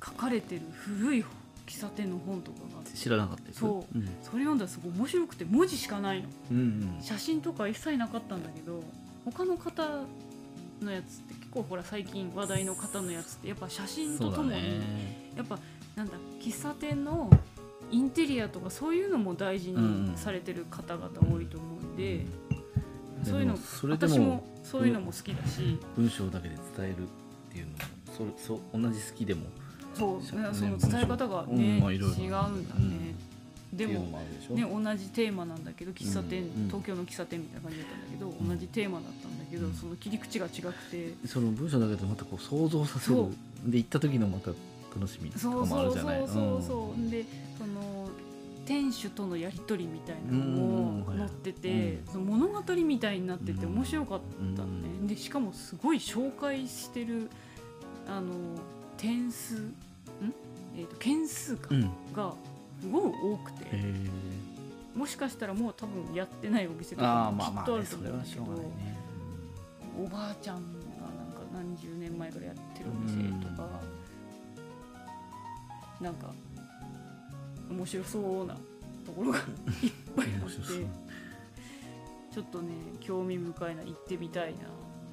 [0.05, 1.23] 書かれてる古い
[1.69, 3.99] 喫茶店の本とかが知らなかったよそう。
[3.99, 4.07] うん。
[4.23, 6.29] それ読んだらすごい面白くて文字しかないの。
[6.51, 7.03] うんうん。
[7.03, 8.83] 写真とか一切なかったんだけど
[9.25, 9.87] 他の方
[10.81, 15.33] のやつって結構ほら最近話題の方のやつってやっぱ写真とともに、ね。
[15.37, 15.59] やっぱ
[15.95, 17.31] なんだ喫茶店の
[17.91, 22.27] インテリアとかそういうのも大事にされてる方々多いと思うんで、
[23.25, 23.57] そういうの
[23.89, 27.07] 私ももそういうのも好きだし、文章だけで伝えるっ
[27.51, 27.79] ていうのも
[28.17, 29.47] それそう同じ好きでも
[29.99, 33.15] そうその伝え方がうんね、違うんだね、
[33.73, 38.49] でもね同じテーマなんだけど喫茶店、東京の喫茶店みたいな感じだったんだけど、ん。
[38.49, 39.75] 同じテーマだったんだけど、うん。
[39.75, 41.15] その切り口が違くて。
[41.27, 43.17] その文章だけどまたこう想像させる。
[43.17, 43.31] そ
[43.67, 44.53] で行った時のまた
[44.95, 46.63] 楽しみとそかもあうそうそうるじゃないそう。
[46.63, 47.25] そう、で
[47.59, 48.09] その
[48.65, 52.13] 店主とのやり取りみたいなのも載ってて、うん。
[52.13, 53.75] その物語みたいになっててうん。
[53.75, 54.21] 面白かっ
[54.57, 57.31] たのね、でしかもすごい紹介してる
[58.07, 58.33] あの
[58.97, 59.75] 点数ん、
[60.77, 62.33] えー、と件数か、うん、うんが
[62.81, 63.95] すごい多くて、へ
[64.95, 68.99] もしかしたらもう多分やってないお店とあかあまあまあ、もきっとあると思うんだけど、しょうがないね。
[70.05, 70.75] おばあちゃんがなんか
[71.53, 73.69] 何十年前からやってるお店とか、
[76.01, 76.31] なんか
[77.71, 78.55] 面白そうな
[79.05, 79.45] ところがいっ
[80.17, 81.09] ぱいあって。
[82.31, 82.69] ちょっとね
[83.01, 84.59] 興味深いな行ってみたいな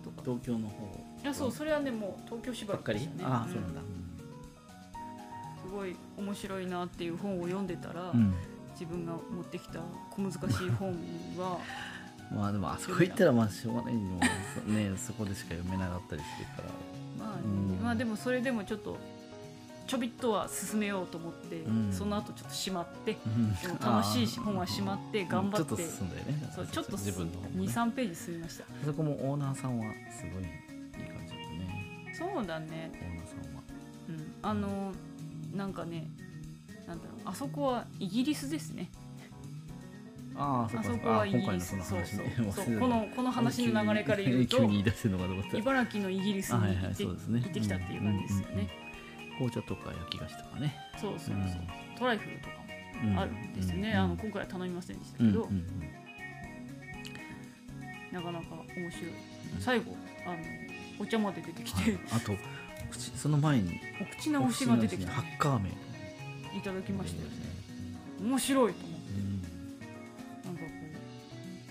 [0.03, 0.21] とか。
[0.23, 0.75] 東京の方
[1.23, 2.99] いやそうそれはねもう東京縛ばっかり？
[2.99, 3.81] りでしたねああそうなんだ
[5.67, 8.34] すごい面白いなっていう本を読んでたら、うん、
[8.73, 9.80] 自分が持ってきた
[10.12, 10.91] 小難しい本
[11.38, 11.60] は
[12.34, 14.19] まあでもあそこ行ったらまあしょうがないにも
[14.56, 14.91] そね。
[14.97, 17.25] そこでしか読めなかったりするから。
[17.25, 17.80] まあ、うん。
[17.84, 18.97] まあでもそれでもちょっと
[19.86, 21.93] ちょびっとは進めようと思って、うん。
[21.93, 23.56] その後ちょっとしまってうん。
[23.80, 26.51] 楽しいし本はしまって頑張ってちょっと進んだよね。
[26.56, 28.63] そうちょっと自分の方もね23ページ進みました。
[28.63, 32.13] あそこもオーナーさんはすごいいい感じだったね。
[32.13, 32.91] そうだね。
[32.93, 33.62] オーナーさんは。
[34.10, 34.34] うん。
[34.41, 34.91] あの
[35.55, 36.07] なんかね
[36.87, 38.91] なんだろうあそこはイギリスですね。
[40.37, 41.77] ああそこはイギリス。
[41.81, 41.95] そ
[42.79, 44.57] このこの話の流れから言うと
[45.55, 48.69] 茨城のイギリスに行って,、行ってきたっていう感じですよね、
[49.37, 50.75] 紅茶とか焼き菓子とかね。
[50.97, 51.39] そうそうそう、う。
[51.39, 51.97] ん。
[51.97, 52.55] トライフルとか
[53.05, 55.49] もあるんですよね、うんあの今回は頼みませんでしたけど、
[58.11, 59.11] なかなか面白い。
[59.59, 60.37] 最後あの
[60.99, 62.35] お茶まで出てきて、あと
[62.97, 65.69] 口その前にお口直しが出てきてハッカー名
[66.58, 67.36] いただきましたよね。
[68.21, 69.12] 面白いと思って。
[70.45, 70.55] うん。
[70.55, 70.69] なんかこ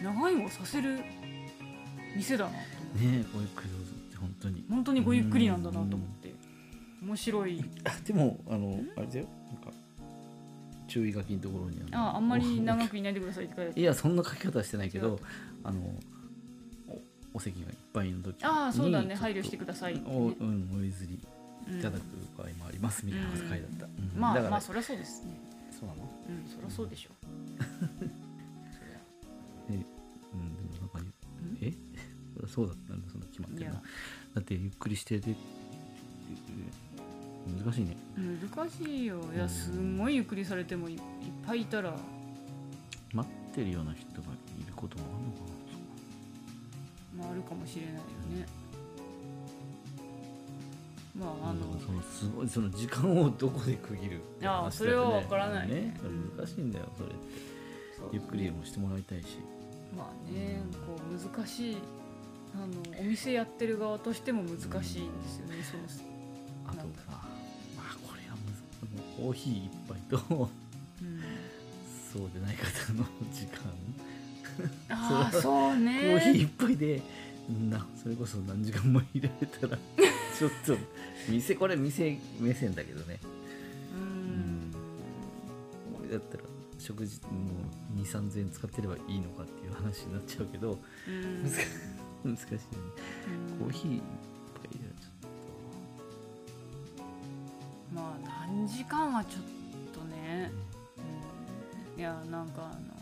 [0.00, 1.00] う長いをさせる
[2.14, 4.64] 店だなと思って、ねえごゆっくりどうぞって本当に。
[4.68, 6.34] 本当にごゆっくりなんだなと思って。
[7.02, 7.64] 面白い。
[7.84, 9.26] あでもあのあれだよ。
[9.46, 9.70] なんか
[10.86, 15.18] 注意書きのところにのああんまり長くいないでくださいって書いてあいやそんな書き方はしてないけ違ど
[15.64, 15.80] あの
[17.34, 19.14] おお席がいっぱいの時にああそうだね。
[19.14, 21.18] 配慮してくださいおうんお譲り
[21.68, 21.80] うん。
[21.80, 22.02] いただく
[22.38, 24.12] 場合もありますみたいな書いだった、うん。
[24.20, 25.38] まあだからまあそりゃそうですね。
[25.70, 26.02] そうなの？
[26.28, 27.26] うんそりゃそうでしょう。
[29.72, 29.76] ん。
[29.76, 29.84] でも
[30.80, 31.00] なんか
[31.60, 31.72] え？
[32.36, 33.72] そりゃそうだったんだそんな決まってるの。
[33.72, 33.82] いや。
[34.34, 35.34] だってゆっくりしてて
[37.62, 37.96] 難しいね。
[38.16, 39.20] 難しいよ。
[39.34, 41.00] いやすんごいゆっくりされてもいいっ
[41.46, 41.94] ぱいいたら。
[43.12, 44.20] 待ってるような人
[47.54, 48.46] かもしれないよね。
[51.16, 54.48] まああのそのすごいその時間をどこで区切るね。
[54.48, 55.74] あそれは分からないね。
[55.74, 55.96] ね
[56.36, 57.16] 難しいんだよそれって。
[58.12, 59.38] ゆっくりもしてもらいたいし。
[59.96, 61.76] まあねこう難しい
[62.54, 65.84] あのお店やってる側としても難しいんですよねその
[66.66, 67.14] あとさま
[67.78, 70.50] あこれはむずコーヒー一杯と。
[71.02, 71.20] うん。
[72.12, 73.94] そうでない方の時間。
[74.88, 75.42] ああそう
[75.74, 77.02] コーヒーね一杯で
[77.70, 79.78] なそれこそ何時間もいられたら
[80.38, 80.76] ちょっと
[81.28, 83.18] 店これ店目線だけどね。
[83.94, 84.74] うん。
[86.00, 86.44] 俺だったら
[86.78, 87.28] 食事も
[87.96, 90.78] う2 3 0円使ってればいいのかっていう話になっちゃうけど
[91.08, 91.42] うん。
[91.42, 92.52] 難しい。
[92.52, 92.58] ね
[93.50, 93.58] うん。
[93.58, 94.02] コーヒー
[97.94, 99.42] まあ何時間はちょっ
[99.92, 100.50] とね、
[101.94, 102.93] うん、いやなんかあの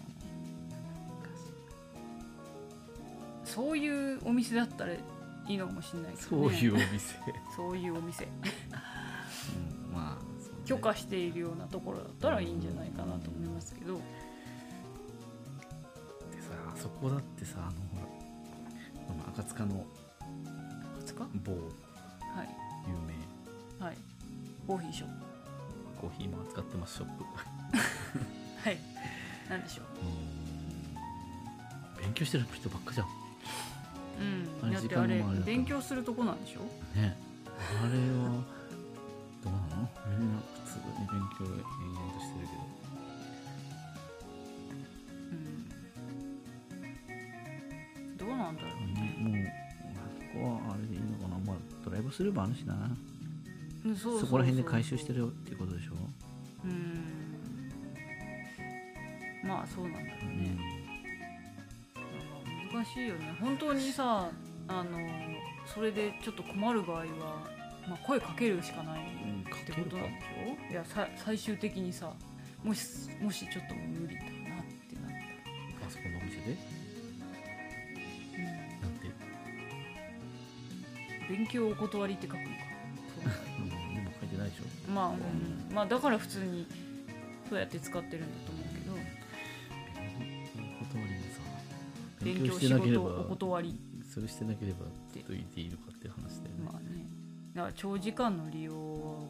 [3.55, 4.99] そういうお店だったらい
[5.47, 7.17] いのかもしれないけとど、ね、そういうお店、
[7.55, 8.25] そういうお店。
[8.25, 8.29] う
[9.91, 10.33] ん、まあね。
[10.65, 14.01] 許可しているようなところだったらいいんじゃないかなと思いますけど、で
[16.41, 18.07] さあそこだってさあのほら
[19.07, 19.85] この赤塚の
[21.01, 21.53] ですか某。
[21.53, 22.49] はい。
[22.89, 23.85] 有名。
[23.85, 23.97] はい。
[24.67, 25.15] コーヒーショップ。
[26.01, 27.25] コーヒーも扱ってますショップ。
[28.65, 28.79] はい。
[29.51, 29.83] なんでしょ
[31.97, 32.03] うん。
[32.03, 33.22] 勉強してる人ばっかじゃん
[34.23, 35.23] ううんだってあれ。
[35.45, 36.61] 勉強するとこなんでしょ？
[36.99, 37.17] ね。
[37.59, 38.43] あれは
[39.43, 39.89] どうなの？
[40.19, 42.61] みんな普通に勉強延々としてるけど。
[48.21, 48.27] うん。
[48.27, 48.81] どうなんだろう。
[48.95, 49.35] ね、もう
[50.33, 51.39] そこはあれでいいのかな。
[51.45, 52.75] まあドライブスルーもあるしな。
[53.85, 55.95] うんそこら辺で回収してるよっていうことでしょ？
[56.65, 56.73] うん。
[59.45, 60.57] まあそうなんだろううね、
[62.73, 63.37] 難しいよね。
[63.41, 64.31] 本当にさ
[64.69, 64.99] あの
[65.67, 67.05] それでちょっと困る場合は、
[67.89, 69.97] まあ、声かけるしかないうんってこと。
[69.97, 72.13] なんでしょいやさ最終的にさ
[72.63, 72.87] もし
[73.21, 75.11] もしちょっと無理だなってなっ
[75.81, 76.57] たあそこのお店で？
[78.39, 79.07] ら、なんて？
[81.29, 82.51] うん、勉強お断りって書くのか。
[83.23, 83.27] で
[84.01, 84.91] も書いてないでしょ。
[84.91, 86.67] まあ、うん、まあだから普通に
[87.49, 88.62] そうやって使ってるんだと思う
[92.25, 93.79] 勉強仕事なければお断り
[94.13, 94.79] それしてなければ
[95.13, 97.07] ずっといていいのかっていう話だよね、まあね。
[97.55, 98.79] だから長時間の利用は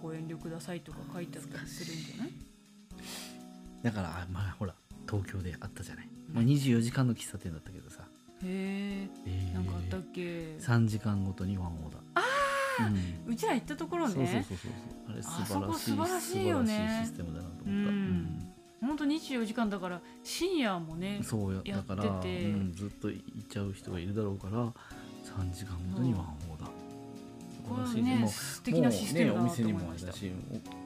[0.02, 2.32] ご遠慮くださいとか書いてあったりするんじゃない？
[3.82, 4.74] だからあまあほら
[5.10, 8.02] 東京であったじゃない、まあ、24時間の喫茶店だったけどさ、
[8.44, 9.08] へえ。
[9.28, 9.50] ー。
[9.50, 12.00] えなんかあったっけ？3時間ごとにワンオーダー。
[12.14, 12.22] あ
[12.80, 13.32] あ、うん。
[13.32, 14.14] うちら行ったところね。
[14.14, 14.72] そうそうそうそう
[15.12, 17.00] あれ素晴らしいあそこ素晴らしいよね。
[17.04, 18.31] システムだなと思った、うんほん
[18.96, 21.96] と24時間だから深夜もねうんそうややってて。
[21.96, 24.72] だから、うん、ずっと行っちゃう人がいるだろうから3
[25.54, 26.70] 時間ごとにワンオーダー。
[27.62, 30.06] これ素晴らしいもうね素敵なシステムだなともうね、お店に思いました。
[30.06, 30.32] もあれだし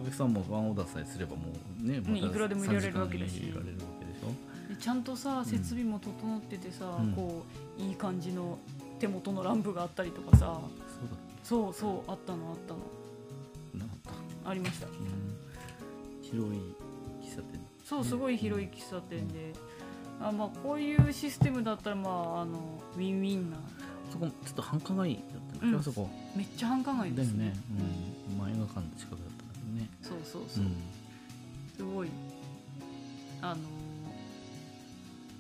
[0.01, 1.43] お客さんもワンオーダーさえすればも
[1.83, 3.31] うねまたいくらでも入れられるわけだし。
[3.31, 4.69] 3時間入れられるわけでしょ？
[4.69, 7.13] ででちゃんとさ設備も整っててさ、うん。
[7.13, 7.45] こ
[7.79, 8.59] ういい感じの
[8.99, 10.61] 手元のランプがあったりとかさ。
[11.43, 12.81] そうそうそうあったのあったの。
[13.73, 14.13] けなかっ
[14.45, 14.51] た。
[14.51, 14.87] ありました。
[14.87, 14.95] うん。
[16.23, 16.61] 広い
[17.89, 19.53] そうすごい広い喫茶店で、
[20.21, 23.59] あまあこういうシステムだったらまああのウィンウィンな。
[24.11, 25.21] そこちょっと繁華街だ
[25.59, 25.83] ったうん。
[25.83, 26.11] そこ。
[26.35, 27.45] めっちゃ繁華街ですね。
[27.45, 27.53] ね、
[28.33, 29.89] うん、まあ映画館の近くだったんだけどね。
[30.03, 30.65] そうそうそう、
[31.77, 32.09] すごい。
[33.41, 33.61] あの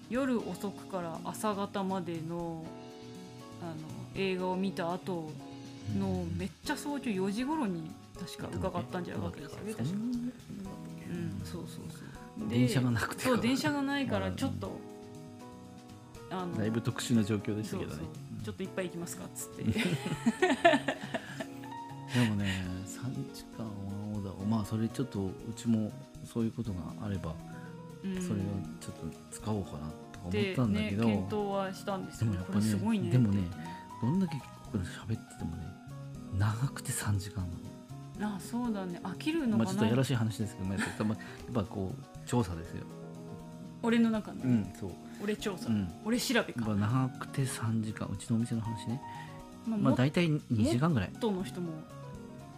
[0.08, 2.64] 夜遅くから朝方までの
[3.60, 3.72] あの
[4.14, 5.32] 映画を見た後
[5.94, 6.00] うん。
[6.00, 11.40] のめっちゃ早朝4時頃に確か伺ったんじゃなかったですかね確かそんなうん。
[11.44, 12.06] そうそうそう。
[12.06, 12.15] で
[12.48, 13.22] 電車がなくて。
[13.22, 14.78] そう電車がないからうんちょっと
[16.30, 18.02] あのだいぶ特殊な状況でしたけどね。
[18.44, 19.62] ちょっといっぱい行きますかっつって。
[19.64, 19.70] で
[22.28, 22.46] もね
[22.86, 23.02] 3
[23.34, 23.70] 時間は
[24.14, 25.90] オーダーまあそれちょっとうちも
[26.24, 27.34] そういうことがあれば
[28.04, 28.22] うん。
[28.22, 28.42] それを
[28.80, 29.90] ちょっと使おうかなとか
[30.22, 33.42] 思っでたんだけど、ね検討はしたんですでもやっぱねれすごいねでもね
[34.00, 35.66] どんだけここで喋っててもね
[36.38, 37.42] 長くて3時間
[38.18, 38.36] なの。
[38.36, 38.98] あそうだね。
[39.02, 40.82] 飽きるのまあかな、ちょっとやらしい話ですけど、やっ
[41.52, 42.84] ぱこう調査ですよ。
[43.82, 44.90] 俺の中の、うんそう。
[45.22, 45.88] 俺調査、うん。
[46.04, 49.00] 俺調べか、まあ長くて3時間うちのお店の話ね。
[49.66, 51.12] まあ、まあもっ大体2時間ぐらい。
[51.20, 51.70] との人も。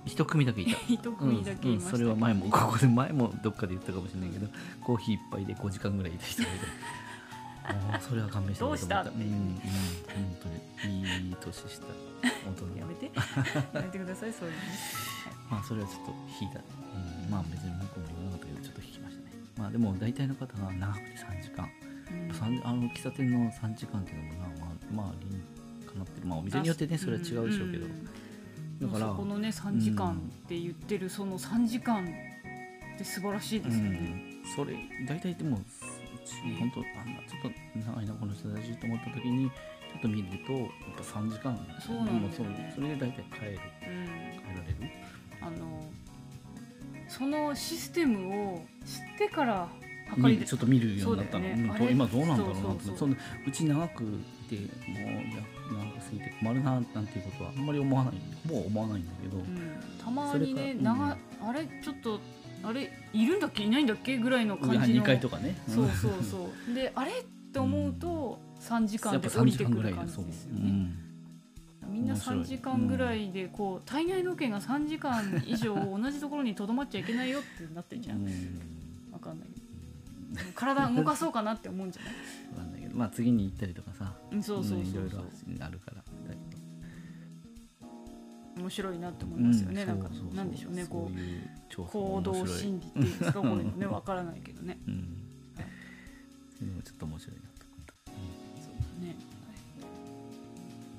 [0.07, 0.79] 一組だけいた。
[0.89, 4.49] 一組だけいましたけど、うんうんそれは前もここで前もどっかで言ったかもしれないけど
[4.83, 6.67] コーヒー一杯で5時間ぐらいいた人がいて。
[7.69, 9.03] ああそれは勘弁してどうした？
[9.03, 10.37] うんうん本
[10.83, 11.87] 当にいい年した。
[12.23, 13.11] 大 人やめて。
[13.75, 14.61] やめてくださいそういうの。
[14.63, 14.69] ね
[15.51, 16.63] まあそれはちょっと引いた、う
[17.29, 17.98] ん、まあ別に向こ
[19.59, 21.69] まあでも大体の方が長くて3時間、
[22.29, 22.35] うん。
[22.35, 25.43] 三あの喫茶店の3時間っていうのもなまあまあ理に
[25.87, 26.27] かなってる。
[26.27, 28.09] まあお店によってねそれは違うでしょうけど、ん
[28.81, 30.17] だからそこのね3時間っ
[30.47, 32.07] て言ってるその3時間っ
[32.97, 35.61] て素晴らしいですよね、うん、それ大体でもう
[36.29, 41.59] ち本当あんなちょっと長いなこの人たちと思った時にちょっと見るとやっぱ3時間。
[41.81, 42.31] そうなんね。
[42.75, 43.51] それで大体帰る。
[43.51, 44.07] うん。
[44.37, 44.93] 帰られる。
[45.41, 45.91] あの
[47.09, 49.69] そのシステムを知ってから
[50.11, 51.89] 測りちょっと見るようになったの、ね。
[51.91, 53.17] 今どうなんだろうなってそう
[53.51, 54.07] ち長くい
[54.49, 54.57] て
[54.91, 55.43] もういや
[55.95, 58.15] 長すぎて困るななんていうことはあんまり思わない
[58.51, 59.45] もう思わないんだけど、うん。
[60.03, 61.17] たまにねそれか長
[61.49, 61.69] あれ？
[61.83, 62.21] ちょっと
[62.63, 62.91] あれ？
[63.13, 63.63] いるんだっけ？
[63.65, 65.03] いないんだっけぐらいの感じの。
[65.03, 65.57] 2階とかね。
[65.69, 66.75] そうそうそう。
[66.75, 67.11] であれ？
[67.11, 70.61] って思うと3時間やっぱ3で降りてくる感じだそうですよね。
[70.61, 71.08] うん
[71.89, 72.39] みんな面白い。
[72.41, 78.19] 3時間ぐらいでこう体内時計が3時間以上同じところにとどまっちゃいけないよってなってるじゃん。
[78.19, 78.25] うん。
[79.13, 80.53] わかんないけど。
[80.55, 82.13] 体動かそうかなって思うんじゃない？
[82.57, 82.97] わかんないけど。
[82.97, 84.13] まあ次に行ったりとかさ。
[84.31, 85.23] うんそうそうそういろいろそう
[85.61, 86.35] あるからだけ
[88.57, 90.87] ど面白いなって思いますよね、うんなんかなんでしょうね。
[90.89, 91.11] こ
[91.71, 93.41] そう行動心理っていうんですか？
[93.41, 94.79] こういうのねわからないけどね。
[94.87, 95.17] うん。
[96.59, 97.43] そういうのもちょっと面白いな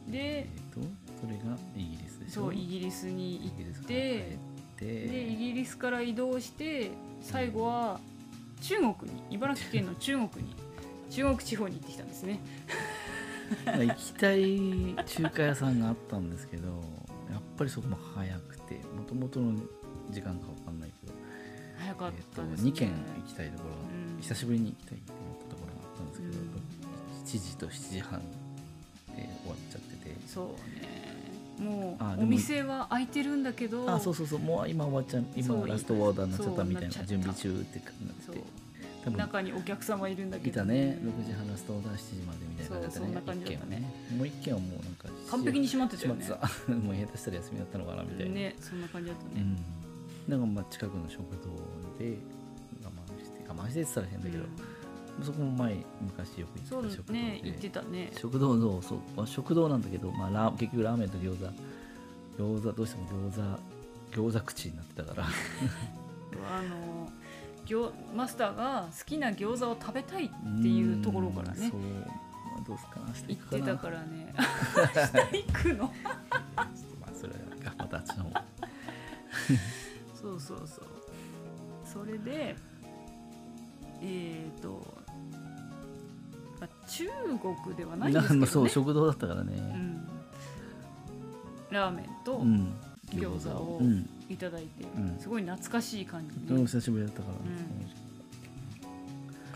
[0.09, 0.79] でえっと
[1.21, 2.41] それがイギリスでしょ？
[2.43, 4.37] そうイギリスに行って
[4.79, 6.91] でイギリスから移動して
[7.21, 7.99] 最後は
[8.61, 10.55] 中国に茨城県の 中国に
[11.09, 12.39] 中国地方に行ってきたんですね。
[13.65, 16.67] まあ行きたい中華屋さんがあったんですけど
[17.31, 19.53] やっぱりそこも早くてもともとの
[20.11, 21.13] 時間かわかんないけど、
[21.79, 22.95] 早かったとですね、2軒行
[23.27, 23.75] きたいところが、
[24.15, 24.21] うん。
[24.21, 26.49] 久しぶりに行きたいって思ったところがあったんですけど、うん。
[27.25, 28.25] 7時と7時半で
[29.15, 30.47] 終わっちゃっててそう
[30.79, 30.89] ね。
[31.59, 34.39] もうお店は開いてるんだけどあそうそうそう。
[34.39, 36.89] もう今終わっちゃ今ラストオーダーになっちゃったみたいな。
[37.03, 37.85] 準備中ってな
[38.25, 38.45] そうって。
[39.03, 39.17] 多分。
[39.17, 40.49] 中にお客様いるんだけど。
[40.49, 40.97] いたね。
[41.03, 43.41] 6時半ラストオーダー7時までみたいな感じだったね。
[43.45, 43.83] 軒はね。
[44.17, 46.23] もう一軒はもうなんか完璧に閉まってたよね。
[46.23, 46.71] 閉まってた。
[46.71, 50.31] もう下手したら休みだったのかなみたいな、ねそんな感じだったね、うん。
[50.31, 51.49] なんかまあ近くの食堂
[51.99, 52.17] で
[52.83, 54.45] 我慢して我慢してって言ったら変だけど、
[55.23, 57.19] そこも前昔よく行ってた食堂で。
[57.19, 58.11] ね言ってたね。
[58.17, 61.45] 食堂のそう、まあ、食堂なんだけど、まあ、ラー結局ラーメンと餃子。
[62.37, 65.27] 餃子どうしても餃子餃子口になってたから。
[66.51, 67.11] あの
[67.65, 70.29] 餃マスターが好きな餃子を食べたいっ
[70.61, 71.65] ていうところからね。
[71.65, 71.87] うんそう、ま
[72.59, 73.07] あ、どうすかな。
[73.07, 74.33] 明日言ってたからね。
[74.37, 75.93] 明日行くの？
[76.55, 76.69] まあ
[77.13, 77.39] それは
[77.77, 78.31] またあっちの方。
[80.15, 80.85] そうそうそう。
[81.85, 82.55] それで
[84.01, 84.81] えっ、と、
[86.59, 87.07] まあ、中
[87.41, 88.47] 国ではないんですけどね。
[88.47, 89.53] そう食堂だったからね。
[89.55, 90.07] うん、
[91.71, 92.73] ラーメンとうん。
[93.11, 94.07] 餃子をうん。
[94.29, 95.17] いただいて、うん。
[95.19, 96.61] すごい懐かしい感じで。
[96.61, 97.27] 久しぶりだったか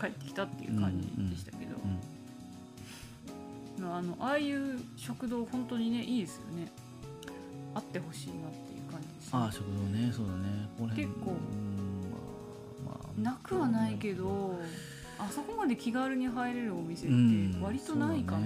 [0.02, 1.76] ら、帰ってきたっていう感じでしたけど、
[3.78, 3.94] うん。
[3.94, 6.70] あのああいう食堂本当にねいいですよね。
[7.74, 10.12] あってほしいなっていう感じです、ね、ああ食堂ね。
[10.12, 10.68] そうだね。
[10.96, 11.30] 結構。
[11.30, 11.36] うん。
[12.84, 13.20] まあまあ。
[13.20, 14.58] なくはないけど
[15.18, 17.54] あそこまで気軽に入れるお店っうん。
[17.54, 18.40] て割とないかな、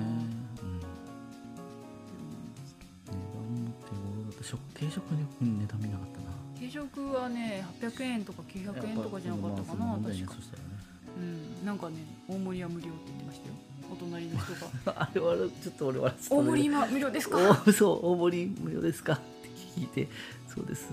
[4.43, 5.27] そうん軽食に
[5.61, 6.27] 値段見なかったな。
[6.61, 10.11] 定食はね800円とか900円とかじゃなかったかな確か。
[10.11, 10.19] ね
[11.17, 11.67] うん。
[11.67, 11.97] なんかね
[12.29, 13.55] 大盛りは無料って言ってましたよ。
[13.93, 14.53] お隣の人
[14.87, 15.03] が。
[15.03, 16.57] あれはちょっと俺笑ってた大んだけど。
[16.57, 17.63] 盛り今無料ですか？
[17.67, 19.15] おそう大盛り無料ですか？
[19.15, 19.49] って
[19.81, 20.09] 聞いて。
[20.55, 20.89] そうです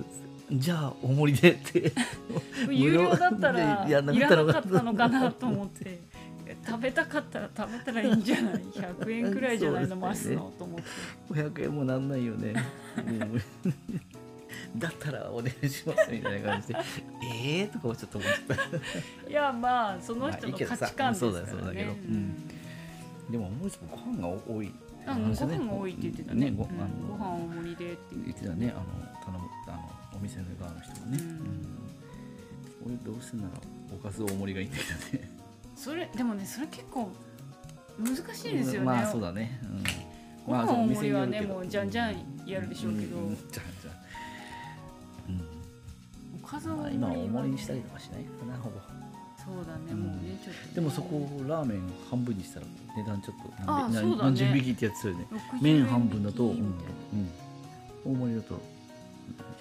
[0.51, 1.91] じゃあ大盛りでって。
[2.69, 5.99] 有料だったらいらなかったのかなと思って。
[6.65, 10.85] 食べたかったら食べたらいいんじゃない？100円くらいじゃないの増すのと思って。
[11.29, 12.53] 500円もなんないよね。
[13.05, 13.41] もう
[14.77, 16.75] だったらお願いしますみたいな感じで。
[17.23, 18.31] ええー、とかもちょっと思っ
[19.25, 21.91] ていやまあその人の価値観ですからね、そうだよそうだけど。
[21.91, 22.35] うん。
[23.27, 24.71] たでも思いつくご飯が多い。
[25.07, 26.51] うん、ご飯が多いって言ってたね。
[26.51, 26.69] ご,、うん。
[26.81, 28.73] あのご飯大盛りでって言って言ってたね。
[28.75, 28.85] あの
[29.23, 31.17] 頼むあのお店の側の人がね、
[32.85, 32.95] うん。
[32.95, 33.49] 俺どうせなら
[33.93, 34.77] おかず大盛りがいいんだ
[35.11, 35.31] けどね。
[35.75, 37.11] それでもねそれ結構
[37.99, 38.85] 難しいですよね。
[38.85, 39.83] まあそうだね、うん、
[40.45, 42.15] ご飯大盛りはね、もうじゃんじゃん
[42.45, 43.61] やるでしょうけど、じゃんじゃん。
[46.43, 48.79] おかず大盛り今大盛りにしたりとかしないかなほぼ。
[49.37, 49.99] そうだね、うん。
[49.99, 52.65] もうねちょっとね、でもそこラーメン半分にしたら
[52.97, 54.61] 値段ちょっとあ何でそうだね。
[54.61, 55.27] 匹ってやつよね。
[55.59, 56.51] 60麺半分だと、うん。
[56.51, 56.75] うん、
[58.05, 58.61] 大盛りだと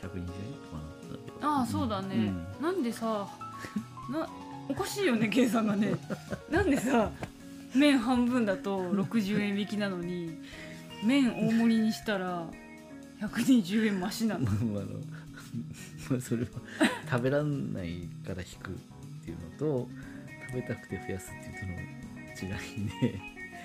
[0.05, 1.47] 120円とか。
[1.47, 2.63] なああそうだね、うん。
[2.63, 3.27] なんでさ
[4.11, 4.29] な
[4.69, 5.95] おかしいよね計算がね。
[6.51, 7.11] なんでさ
[7.75, 10.39] 麺半分だと60円引きなのに
[11.05, 12.47] 麺大盛りにしたら
[13.21, 14.45] 120円増しなの？
[14.73, 15.01] まああの
[16.11, 16.49] まあそれは
[17.11, 18.75] 食べらんないから引くっ
[19.25, 19.89] ていうのと
[20.49, 23.21] 食べたくて増やすっていうのの違いで。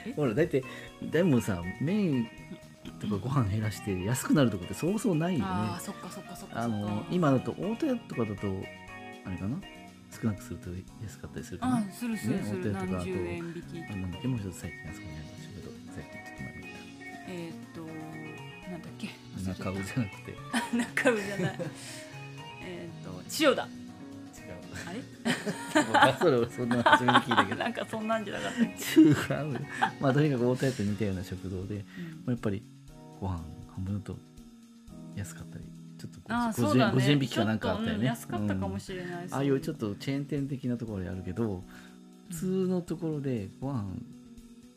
[0.06, 0.14] え？
[0.16, 0.64] ほら大体
[1.12, 2.30] でもさ麺
[2.92, 5.46] とかご飯減らして安くなるとこってそうそうないよね。
[5.48, 8.48] ああそっかそっかそっかあの今だと大戸屋とかだと
[9.26, 9.58] あれかな？
[10.12, 10.70] 少なくすると
[11.04, 11.78] 安かったりするかな？
[11.78, 13.10] あするするする、ね大戸屋とかあと
[13.94, 16.66] あなんだっけもう一つ最近あそこにありましたけど最近ちょっと前に見
[17.30, 17.82] えーっと
[18.72, 19.08] なんだっけ？
[19.08, 19.64] た。
[19.64, 20.36] 中尾じゃなくて。
[20.78, 21.60] 中尾じゃない。
[22.62, 25.00] えーっと千代田あれ？
[26.20, 27.60] それ俺そんな初めて聞いたけど。
[27.64, 29.36] なんかそんなんじゃなかったっけ、
[30.02, 31.84] まあとにかく大戸屋と似たような食堂でうん。
[31.84, 31.84] ま
[32.28, 32.64] あやっぱり
[33.20, 33.42] ご飯
[33.76, 34.18] 半分だと
[35.16, 35.64] 安かったり
[35.98, 36.98] ちょっとああ50そうだね。
[36.98, 37.98] 50円引きかなんかあったよね。
[37.98, 41.64] ちょっとうん安かったかもしれない、うんああいうちょっとチェーン店的なところであるけど
[42.30, 43.86] 普通のところでご飯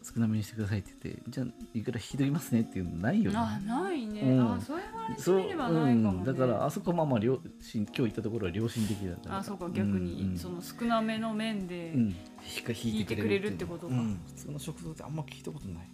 [0.02, 3.38] 少なめにしてくださいって言ってじゃあいくら引き取りますねっていうのないよね。
[3.38, 4.52] あないね、うん。
[4.52, 6.18] あそう言われてそうみればないかも、ね。
[6.18, 10.36] うん、だからあそこはまあまあ良心今日行ったところは良心的だったあそうか逆に、うんうん。
[10.36, 13.94] その少なめの麺で、引いてくれるってことか。
[13.94, 14.20] うん。
[14.26, 15.88] 普通の食堂ってあんま聞いたことない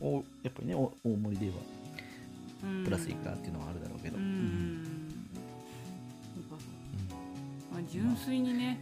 [0.00, 1.54] おやっぱりねお大盛りでは
[2.64, 2.84] うん。
[2.84, 5.08] プラスいくらっていうのはあるだろうけど、ううん。
[6.38, 6.64] うかそうか。
[7.72, 8.78] まあ、純粋にね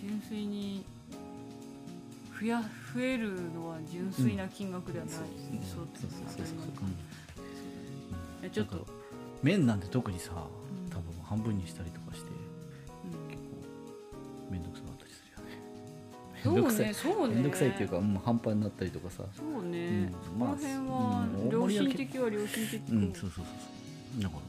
[0.00, 0.84] 純粋に
[2.40, 2.62] 増や
[2.94, 5.26] 増えるのは純粋な金額ではない、そうそ
[5.82, 6.52] うそうそうそうそ
[8.46, 8.86] うちょっと
[9.42, 9.80] 麺なん。
[9.80, 10.34] て特にさん
[10.90, 12.30] 多分半分にしたりとかして
[16.54, 16.86] るそうよねめんどくさい。
[16.86, 17.34] ねそうね。
[17.34, 19.22] めんどくさいっていうか、うん、半端になったりとかさ。
[19.36, 22.80] そうね、うんその辺はうん良心的は良心的。
[22.90, 23.82] うんそうそうそ
[24.18, 24.42] うだから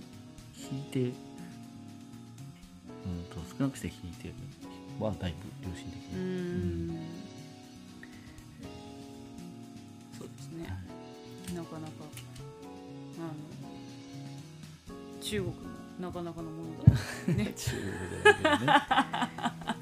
[0.72, 1.18] 引いてうんと
[3.58, 4.32] 少なくして引いて
[5.00, 5.34] はだい
[5.64, 6.26] ぶ良心的うな、ん。
[10.18, 10.68] そうですね。
[11.56, 11.93] なかなか
[13.20, 13.28] あの
[15.22, 15.56] 中国も
[16.00, 16.91] なかなかのものだ
[17.34, 17.52] ね。
[17.58, 17.84] 中国
[18.24, 18.74] だけどね。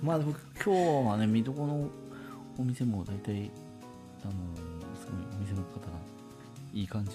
[0.01, 1.89] まあでも今日はね見どころの
[2.57, 3.51] お店も大体
[4.23, 4.31] あの
[4.99, 5.87] すごいお店の方が
[6.73, 7.11] いい感じ。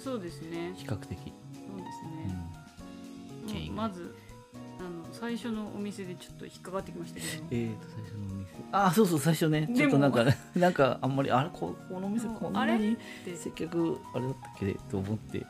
[0.00, 0.72] そうですね。
[0.76, 3.46] 比較的、そうですうん。
[3.46, 3.74] ね、経緯が。
[3.74, 4.14] まず
[4.78, 7.44] あの最初のお店でちょっと引っかかってきましたけど。
[7.50, 8.48] えーと最初のお店。
[8.70, 9.68] あそうそう最初ね。
[9.74, 10.24] ちょっとなんか
[10.54, 12.96] なんかあんまりあれここのお店こんなに
[13.36, 14.74] 接客あれだったっけ？
[14.90, 15.44] と思って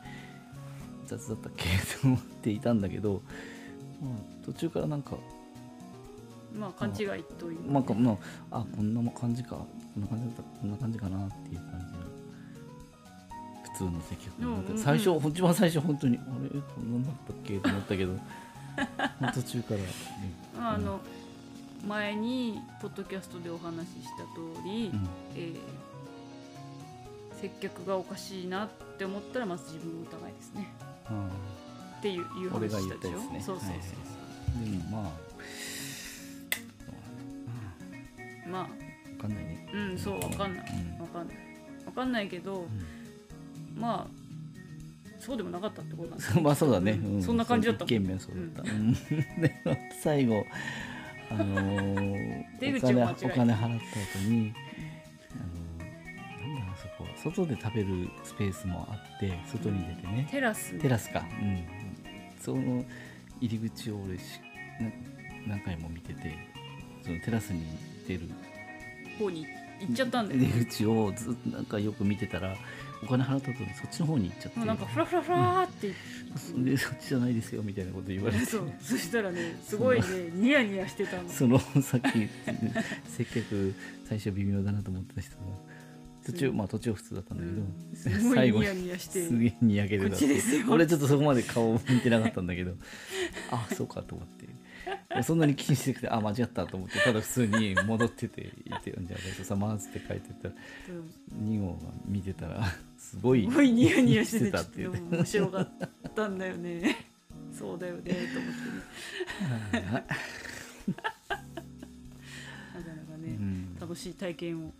[1.05, 1.65] 雑だったっけ？
[2.01, 3.21] と思っていたんだけど、
[4.01, 5.15] まあ、途中からなんか
[6.53, 8.17] まあ勘違いというなんかま
[8.51, 9.49] ああこんな感じか。
[9.55, 9.65] こ
[9.99, 10.41] んな感じだった。
[10.59, 11.99] こんな感じかなっていう感じの。
[13.73, 14.65] 普通の接客になって。
[14.67, 14.77] うんうんうん。
[14.83, 16.25] 最初、一番最初本当にあれ？
[16.61, 17.57] こんなんだったっけ？
[17.59, 18.13] と思ったけど。
[19.33, 19.85] 途中から、ね、
[20.57, 20.99] あの、
[21.87, 25.07] 前にポッドキャストでお話しした通り、うん。
[25.35, 25.59] えー
[27.41, 30.67] 接客がおかしいなって思ったらまず自分の疑いですね。
[31.05, 31.29] あ
[31.97, 33.19] っていういう話したでしょ？
[33.31, 33.41] ね。
[33.41, 33.79] そうそうそうはい
[34.57, 35.11] あでもまあ
[38.49, 38.67] まあ
[39.11, 39.69] 分かんないね。
[39.73, 40.65] うんそうわかんない。
[40.97, 41.01] うん。
[41.01, 41.37] わかんない。
[41.85, 42.67] わかんないけど、
[43.75, 44.19] まあ
[45.19, 47.21] そうでもなかったってことなんです まあそうだね、うん。
[47.21, 47.85] そんな感じだった。
[47.85, 48.93] 一軒目はそうだった、うん。
[49.41, 50.45] で最後
[51.31, 54.53] あのー 出お金お金払った後に
[55.31, 56.77] あのーなんだろう
[57.17, 60.73] そこ外で食べるスペースもあって外に出てね、テラス。
[60.79, 61.25] テラスか。
[61.41, 61.63] うん。
[62.39, 62.83] その
[63.41, 64.39] 入り口を俺し
[65.45, 66.37] な何回も見てて
[67.03, 67.65] そのテラスに
[68.17, 68.29] 出る。
[69.19, 69.45] 方に
[69.81, 72.55] 行っちゃったんだよ出ね口をずっとなんかよく見てたら
[73.03, 74.59] お金払った後にそっちの方に行っちゃって。
[74.59, 75.93] もうなんかフラフラフラーって
[76.57, 78.43] でそっちじゃないですよみたいなこと言われて。
[78.45, 81.29] そうそしたらねすごいねニヤニヤしてたの。
[81.29, 82.27] その さっき
[83.07, 83.73] 接客
[84.05, 85.43] 最初微妙だなと思ってた人が
[86.25, 89.27] 途中まあ途中は普通だったんだけど、うんすごい最後ニヤニヤして。
[89.27, 90.65] すげえにやけてたこっちですよ。
[90.69, 92.73] 俺ちょっとそこまで顔見てなかったんだけど。
[93.51, 94.45] あそうかと思って
[95.23, 100.53] そんなに気にしてなくてあ間違ったと思ってただ普通に戻ってて「いてじゃあごちそうさま」っつって書いてたら
[100.89, 102.63] うん2号が見てたら
[102.97, 104.91] すごいすごいニヤニヤしてたっていう。
[104.93, 105.69] ね面白かっ
[106.15, 107.07] たんだよね。
[107.57, 108.53] そうだよねと思っ
[109.71, 109.81] てね。
[109.81, 110.05] なかなか
[113.17, 113.75] うねん。
[113.79, 114.71] 楽しい体験を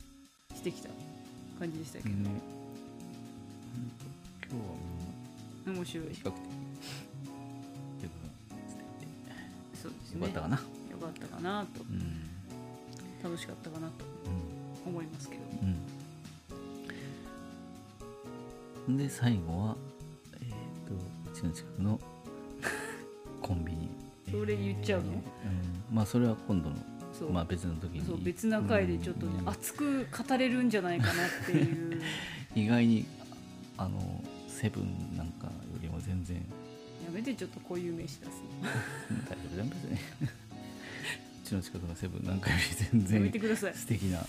[0.56, 0.90] してきた
[1.58, 2.30] 感じでしたけど、ね。
[4.50, 6.08] 今日はも面白い。
[6.08, 6.59] う比較的
[10.10, 10.28] ですね。
[10.28, 10.56] よかったかな、
[10.92, 11.84] よかったかなと。
[11.84, 12.30] うん
[13.24, 14.06] 楽しかったかなと
[14.86, 15.42] 思いますけど。
[18.88, 18.98] うん。
[18.98, 19.76] で最後は
[20.42, 20.50] えっ、
[20.88, 22.00] とうちの近くの
[23.42, 23.90] コンビニ。
[24.32, 25.12] それ言っちゃうの？
[25.12, 25.22] うん、
[25.92, 26.76] まあそれは今度の
[27.32, 28.06] まあ別の時に。
[28.06, 29.50] そう別な回でちょっとね、うん。
[29.50, 32.02] 熱く語れるんじゃないかなっていう。
[32.56, 33.06] 意外に
[33.78, 35.52] あのセブンなんかよ
[35.82, 36.44] りも全然や
[37.20, 38.32] めてちょっとこういう名詞出す
[39.10, 43.74] うん 大丈夫だよ別にうちの近くのセブンなんかより全のやめ然てください。
[43.74, 44.26] 素敵な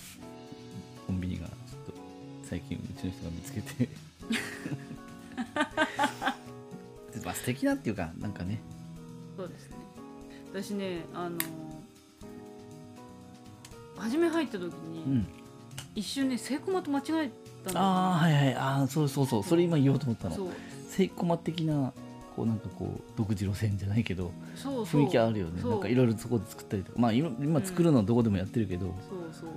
[1.06, 1.92] コンビニがちょっと
[2.44, 3.88] 最近うちの人が見つけて。
[7.24, 8.60] まあ素敵なっていうかなんかね。
[9.36, 9.76] そうですね。
[10.52, 11.38] 私ねあの
[13.98, 15.26] 初め入った時に、うん。
[15.94, 17.32] 一瞬ねセイコマと間違えたんだよね
[17.74, 17.82] あ
[18.14, 18.54] あはいはい。
[18.54, 19.44] ああそうそうそう。
[19.44, 20.36] それ今言おうと思ったの。
[20.36, 20.50] そう。
[20.88, 21.92] セイコマ的な
[22.40, 25.62] こうなんかこう独自路線じゃないけど雰囲気あるよね。
[25.62, 26.98] なんかいろいろそこで作ったりとか。
[26.98, 28.94] まあ今今作るのはどこでもやってるけど、そう
[29.32, 29.50] そう。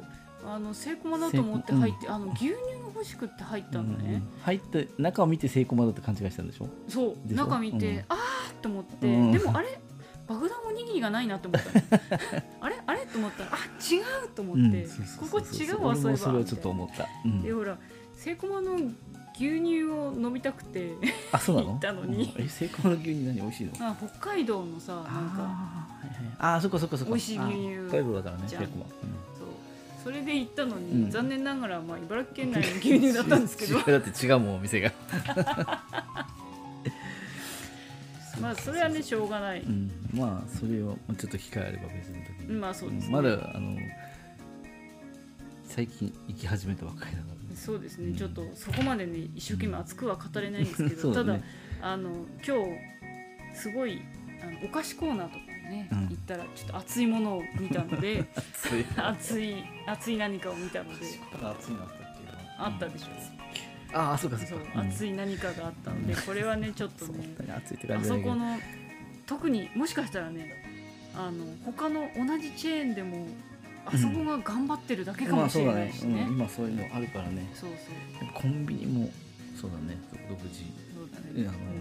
[0.46, 2.58] あのセイコマだと思って入って、あの牛乳が
[2.94, 6.68] 欲しくって入ったのね、うん入って中を見てセイコマだって勘違いしたんでしょ？
[6.90, 7.34] そう。
[7.34, 8.06] 中見て、うん。
[8.10, 9.32] あーと思って、うん。
[9.32, 9.80] でもあれ？
[10.28, 11.98] 爆弾おにぎりがないなと思った。
[11.98, 12.04] の
[12.60, 12.76] あれ？
[12.86, 13.06] あれ？
[13.06, 14.88] と思ったらあ違うと思って、
[15.20, 16.18] ここ違うわそういえば。
[16.18, 17.42] それはちょっと思った、うん。
[17.42, 17.78] でほら
[18.16, 18.78] セイコマの
[19.40, 20.94] 牛乳を飲みたくて
[21.32, 21.70] あそうなの？
[21.70, 22.34] 行ったのに。
[22.36, 22.44] うん。
[22.44, 23.36] えセイの牛乳何？
[23.36, 23.74] 美味しいの？
[23.80, 26.36] あ北海道のさなんかあーはいはい。
[26.40, 27.10] あーそっかそっかそっか。
[27.12, 27.90] 美味しい牛乳。
[27.90, 29.48] 北海道だからねセイコマ、そう。
[30.04, 31.12] それで行ったのに、うん。
[31.12, 33.80] 残念ながら、まあ、茨城県内の牛乳だったんですけど。
[33.92, 34.92] だって違うもんお店が。
[38.42, 43.14] まあそれはねしょうがない、うん、まあそれをもうちょっと機会あれば別の時に、まあそうですね。
[43.14, 43.78] まだあの
[45.66, 48.16] 最近行き始めたばっかりだからねそうですね、うん。
[48.16, 51.44] ちょっとそこまでね一生懸命熱くは語れないんですけど、そうだね。
[51.80, 52.10] ただあの
[52.46, 52.58] 今
[53.54, 54.02] 日すごい
[54.42, 55.38] あのお菓子コーナーとか
[55.70, 56.00] ね、うん。
[56.10, 58.86] 行ったらちょっと熱いものを見たので 暑い。
[58.98, 62.24] 熱い熱い何かを見たので暑いのあったっけ
[62.58, 63.08] あったでしょ、
[63.94, 68.58] ああそうかそうそう熱い何かがあったのでこれはねちょっとそうねだね暑いってあそこの
[69.26, 70.64] 特にもしかしたらね
[71.16, 73.28] あの他の同じチェーンでも
[73.86, 77.50] あそこが頑張ってるだけかもしれないしね,、まあそうだね、うん、今そういうのあるからね。
[77.54, 77.70] そう
[78.20, 78.30] そう。
[78.34, 79.10] コンビニも
[79.60, 79.98] そうだね。
[80.30, 80.64] 独自
[80.96, 81.76] そうだあのね、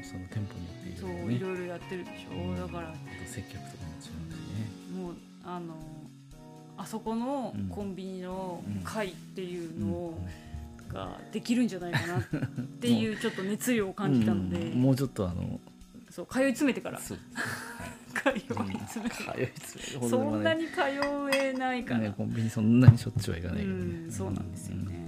[0.00, 1.34] ーその店舗によっていそうろいろね。
[1.34, 2.94] いろいろやってるでしょ、うんだから。
[3.26, 5.02] 接客とかも違うしね。
[5.02, 5.74] もうあの
[6.76, 9.92] あそこのうんコンビニのうん会っていうのうん。
[9.92, 10.18] を
[10.92, 12.22] ができるんじゃないかなっ
[12.80, 15.60] ていうちょっと熱量を感じたので、うんもうちょっとあの
[16.10, 16.98] そう通い詰めてから。
[16.98, 17.18] そう
[18.22, 19.16] 通い詰めて。
[19.16, 20.80] 通い詰めそんなにに通
[21.34, 25.06] えないから、ねコンビニそんなにしょっちゅうはいかなういけどねんそうなんですよね、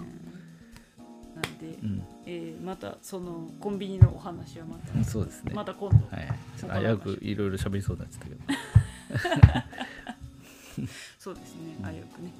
[1.34, 5.52] なんで、うん、えーまたそのコンビニのお話はまた、うんそうですね。
[5.54, 6.28] また今度、はい。
[6.58, 8.40] ちょっと危うくいろいろ喋りそうになっちゃったけど。
[11.18, 11.76] そうですね。
[11.82, 12.30] あよくね、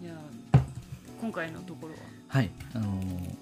[0.00, 0.14] はい、いや
[1.20, 1.98] 今回のところは？
[2.28, 2.50] はい。
[2.74, 3.36] あのー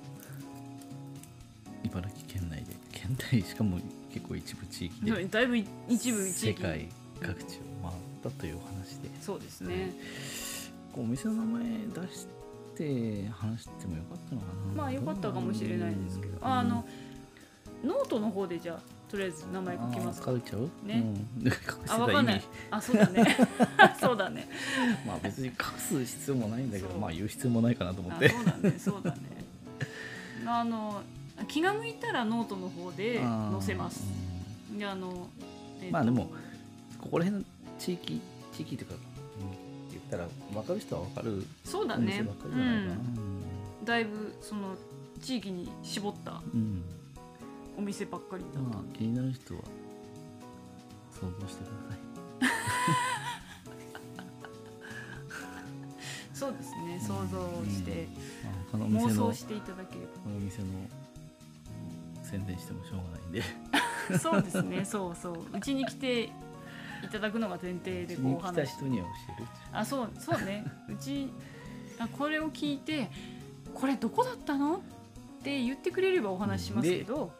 [1.84, 3.76] 茨城県内で県内しかも
[4.12, 6.46] 結構一部地域でだいぶ一部地域。
[6.48, 6.88] 世界
[7.20, 9.10] 各地を回ったというお話で。
[9.20, 9.92] そうですね。
[10.94, 11.62] お店の名前
[12.06, 12.26] 出し
[12.76, 14.74] て話してもよかったのかな。
[14.74, 16.36] まあ良かったかもしれないですけど。
[16.36, 16.44] うん。
[16.44, 16.84] ああの
[17.84, 20.30] ノートの方でじゃあとりあえず名前書きますか。
[20.30, 20.70] 書いちゃう？
[20.86, 21.02] ね。
[21.40, 22.34] うん、隠してたあ わかんない。
[22.36, 23.36] 意味あそうだね。
[24.00, 24.48] そうだね。
[25.06, 28.28] まあ別に隠す必要もないんだけどまあ言う必要もないかなと思あって。
[28.28, 28.74] そうだね。
[28.78, 29.18] そうだね。
[30.46, 31.02] あの
[31.48, 34.04] 気が向いたらノートの方で載せます。
[34.76, 35.28] であの、
[35.80, 36.30] えーとまあでも
[36.98, 38.20] ここら辺の地域
[38.52, 38.98] 地域というか、う
[39.88, 42.04] ん、言ったら分かる人は分かるそうだね。
[42.04, 44.76] お店ばっかりじゃないかな、うん、だいぶその
[45.20, 46.82] 地域に絞ったうん。
[47.76, 48.60] お店ばっかりだった。
[48.60, 49.60] まあ気になる人は
[51.10, 51.98] 想像してください。
[56.34, 57.00] そうですね。
[57.00, 57.38] 想像
[57.70, 58.08] して、
[58.44, 60.68] まあ他のお妄想していただけれこのお店の
[62.32, 63.42] 宣伝してもしょうがないんで。
[64.10, 64.84] ば そうですね。
[64.86, 65.46] そうそう。
[65.54, 66.30] うちに来てい
[67.12, 70.64] ただくのが前提でこう人には教えるあそうそうね。
[70.88, 71.28] うち
[71.98, 73.10] あこれを聞いて
[73.74, 74.76] これどこだったの？
[74.76, 74.80] っ
[75.42, 77.32] て言ってくれればお話ししますけど。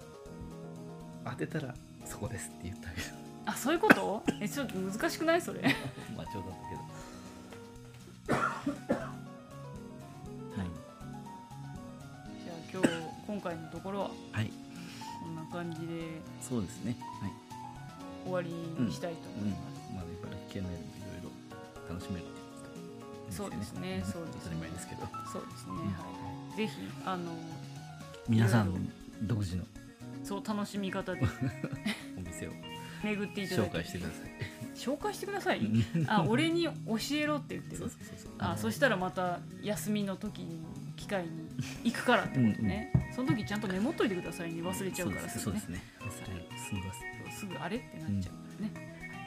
[1.24, 1.74] 当てたら
[2.05, 3.03] そこですって言ってあげる。
[3.47, 4.22] あそういうこと？
[4.40, 5.62] えちょっと難しくないそれ？
[6.16, 8.34] まあ冗談だけど。
[8.34, 8.45] は
[10.64, 10.66] い。
[12.45, 12.88] じゃあ今日
[13.26, 14.11] 今回のところは？
[14.32, 14.47] はい。
[14.47, 14.53] こ
[15.33, 16.97] んな感じでそうですね。
[17.20, 17.33] はい。
[18.24, 21.33] 終わりにしたいと思います、まあ茨城県内でもいろい
[21.89, 22.33] ろ楽しめるって
[23.30, 24.03] そうですね。
[24.05, 24.41] そうですね。
[24.45, 25.01] 当たり前ですけど。
[25.33, 25.83] そうですね、は
[26.55, 26.72] い、ぜひ
[27.05, 27.33] あの
[28.28, 29.64] 皆さん独自の。
[30.22, 31.20] そう楽しみ方で。
[32.16, 32.53] お店を。
[33.03, 34.30] 巡っていただ紹け介してください。
[34.76, 35.61] 紹介してください？
[36.07, 36.70] あ俺に教
[37.16, 37.78] えろって言ってる？
[37.78, 38.33] そうそうそうそう。
[38.39, 40.61] あそしたらまた休みの時に
[41.03, 41.30] 機会に
[41.82, 44.62] 行くからってことね、その時ちゃんとメモっといてくださいね。
[44.62, 45.28] 忘れちゃうから。
[45.28, 45.38] す。
[45.38, 45.42] ぐね。
[45.44, 45.82] そうですね。
[46.00, 48.72] 忘れるすぐあれってなっちゃうからね、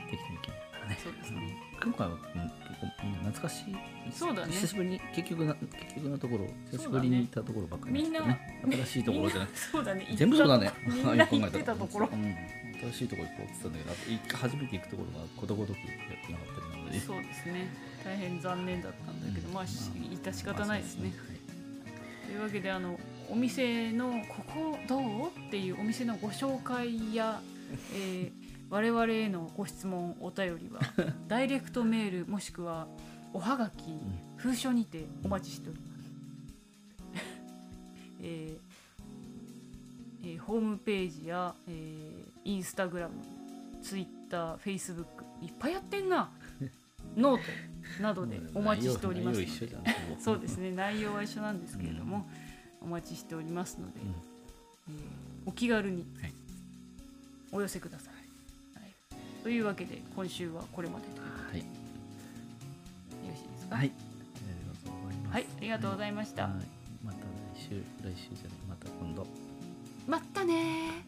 [0.09, 0.97] 適当に決めるからね。
[1.03, 1.57] そうですね。
[1.83, 2.31] 今回は、うん、結
[2.79, 3.75] 構うん懐かしい
[4.13, 4.53] そうだね。
[4.53, 10.07] 久しぶりに結局な結局のところ久しぶりに行ったところばっかりみんなね新しいところじゃなくてそうだね。
[10.15, 10.71] 全部そうだね。
[10.87, 12.09] み 行ってたところ。
[12.13, 12.35] うん、
[12.79, 16.99] 新しいところ行こうって言ったんだけど一回初めて行くところがことごとくやってなかったりなので。
[17.01, 17.67] そうですね。
[18.05, 21.34] 大変残念だったんだけど、まあし致し方ないですね、まあ
[22.25, 22.99] というわけであの
[23.29, 25.01] お店のここどう？
[25.47, 27.39] っていうお店のご紹介や、
[27.93, 30.81] えー我々へのご質問お便りは
[31.29, 32.87] ダイレクトメールもしくは
[33.31, 33.83] おはがき、
[34.37, 37.31] 封書にてお待ちしております、
[38.23, 43.13] えーえーホームページや、えーインスタグラム
[43.83, 46.29] ツイッターフェイスブックいっぱいやってんな
[47.15, 47.41] ノー
[47.97, 49.41] トなどでお待ちしております
[50.19, 50.71] そうですね。
[50.71, 52.27] 内容は一緒なんですけれども、
[52.81, 53.99] お待ちしておりますので、
[55.45, 56.33] お気軽にはい。
[57.51, 58.13] お寄せください、
[58.77, 58.91] はい、
[59.41, 61.61] というわけで今週はこれまでというこはい。
[61.61, 61.67] と
[63.21, 63.75] でよろしいですか？
[63.77, 63.91] はい。
[65.29, 65.45] あはい。
[65.57, 66.53] ありがとうございました、はい。
[67.05, 67.19] また
[67.55, 67.69] 来週
[68.03, 68.57] 来週じゃない。
[68.67, 69.25] また今度。
[70.05, 71.05] まったね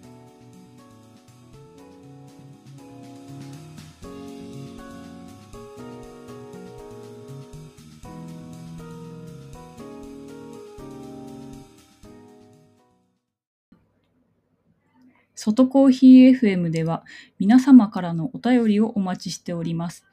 [15.48, 17.06] 外コーヒー FM では
[17.40, 20.04] 皆様からのお便りをお待ちしております。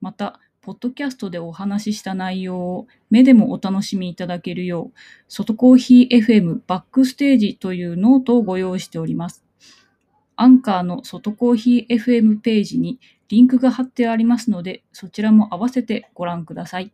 [0.01, 4.99] また、ポッドキャストでお話しした内容を目でもお楽しみいただけるよう、
[5.29, 9.45] 外コーヒー FM バックステージというノートをご用意しております。
[10.41, 16.93] アンカーの外コーヒー FM ページにリンクが貼ってありますので、そちらも合わせてご覧ください。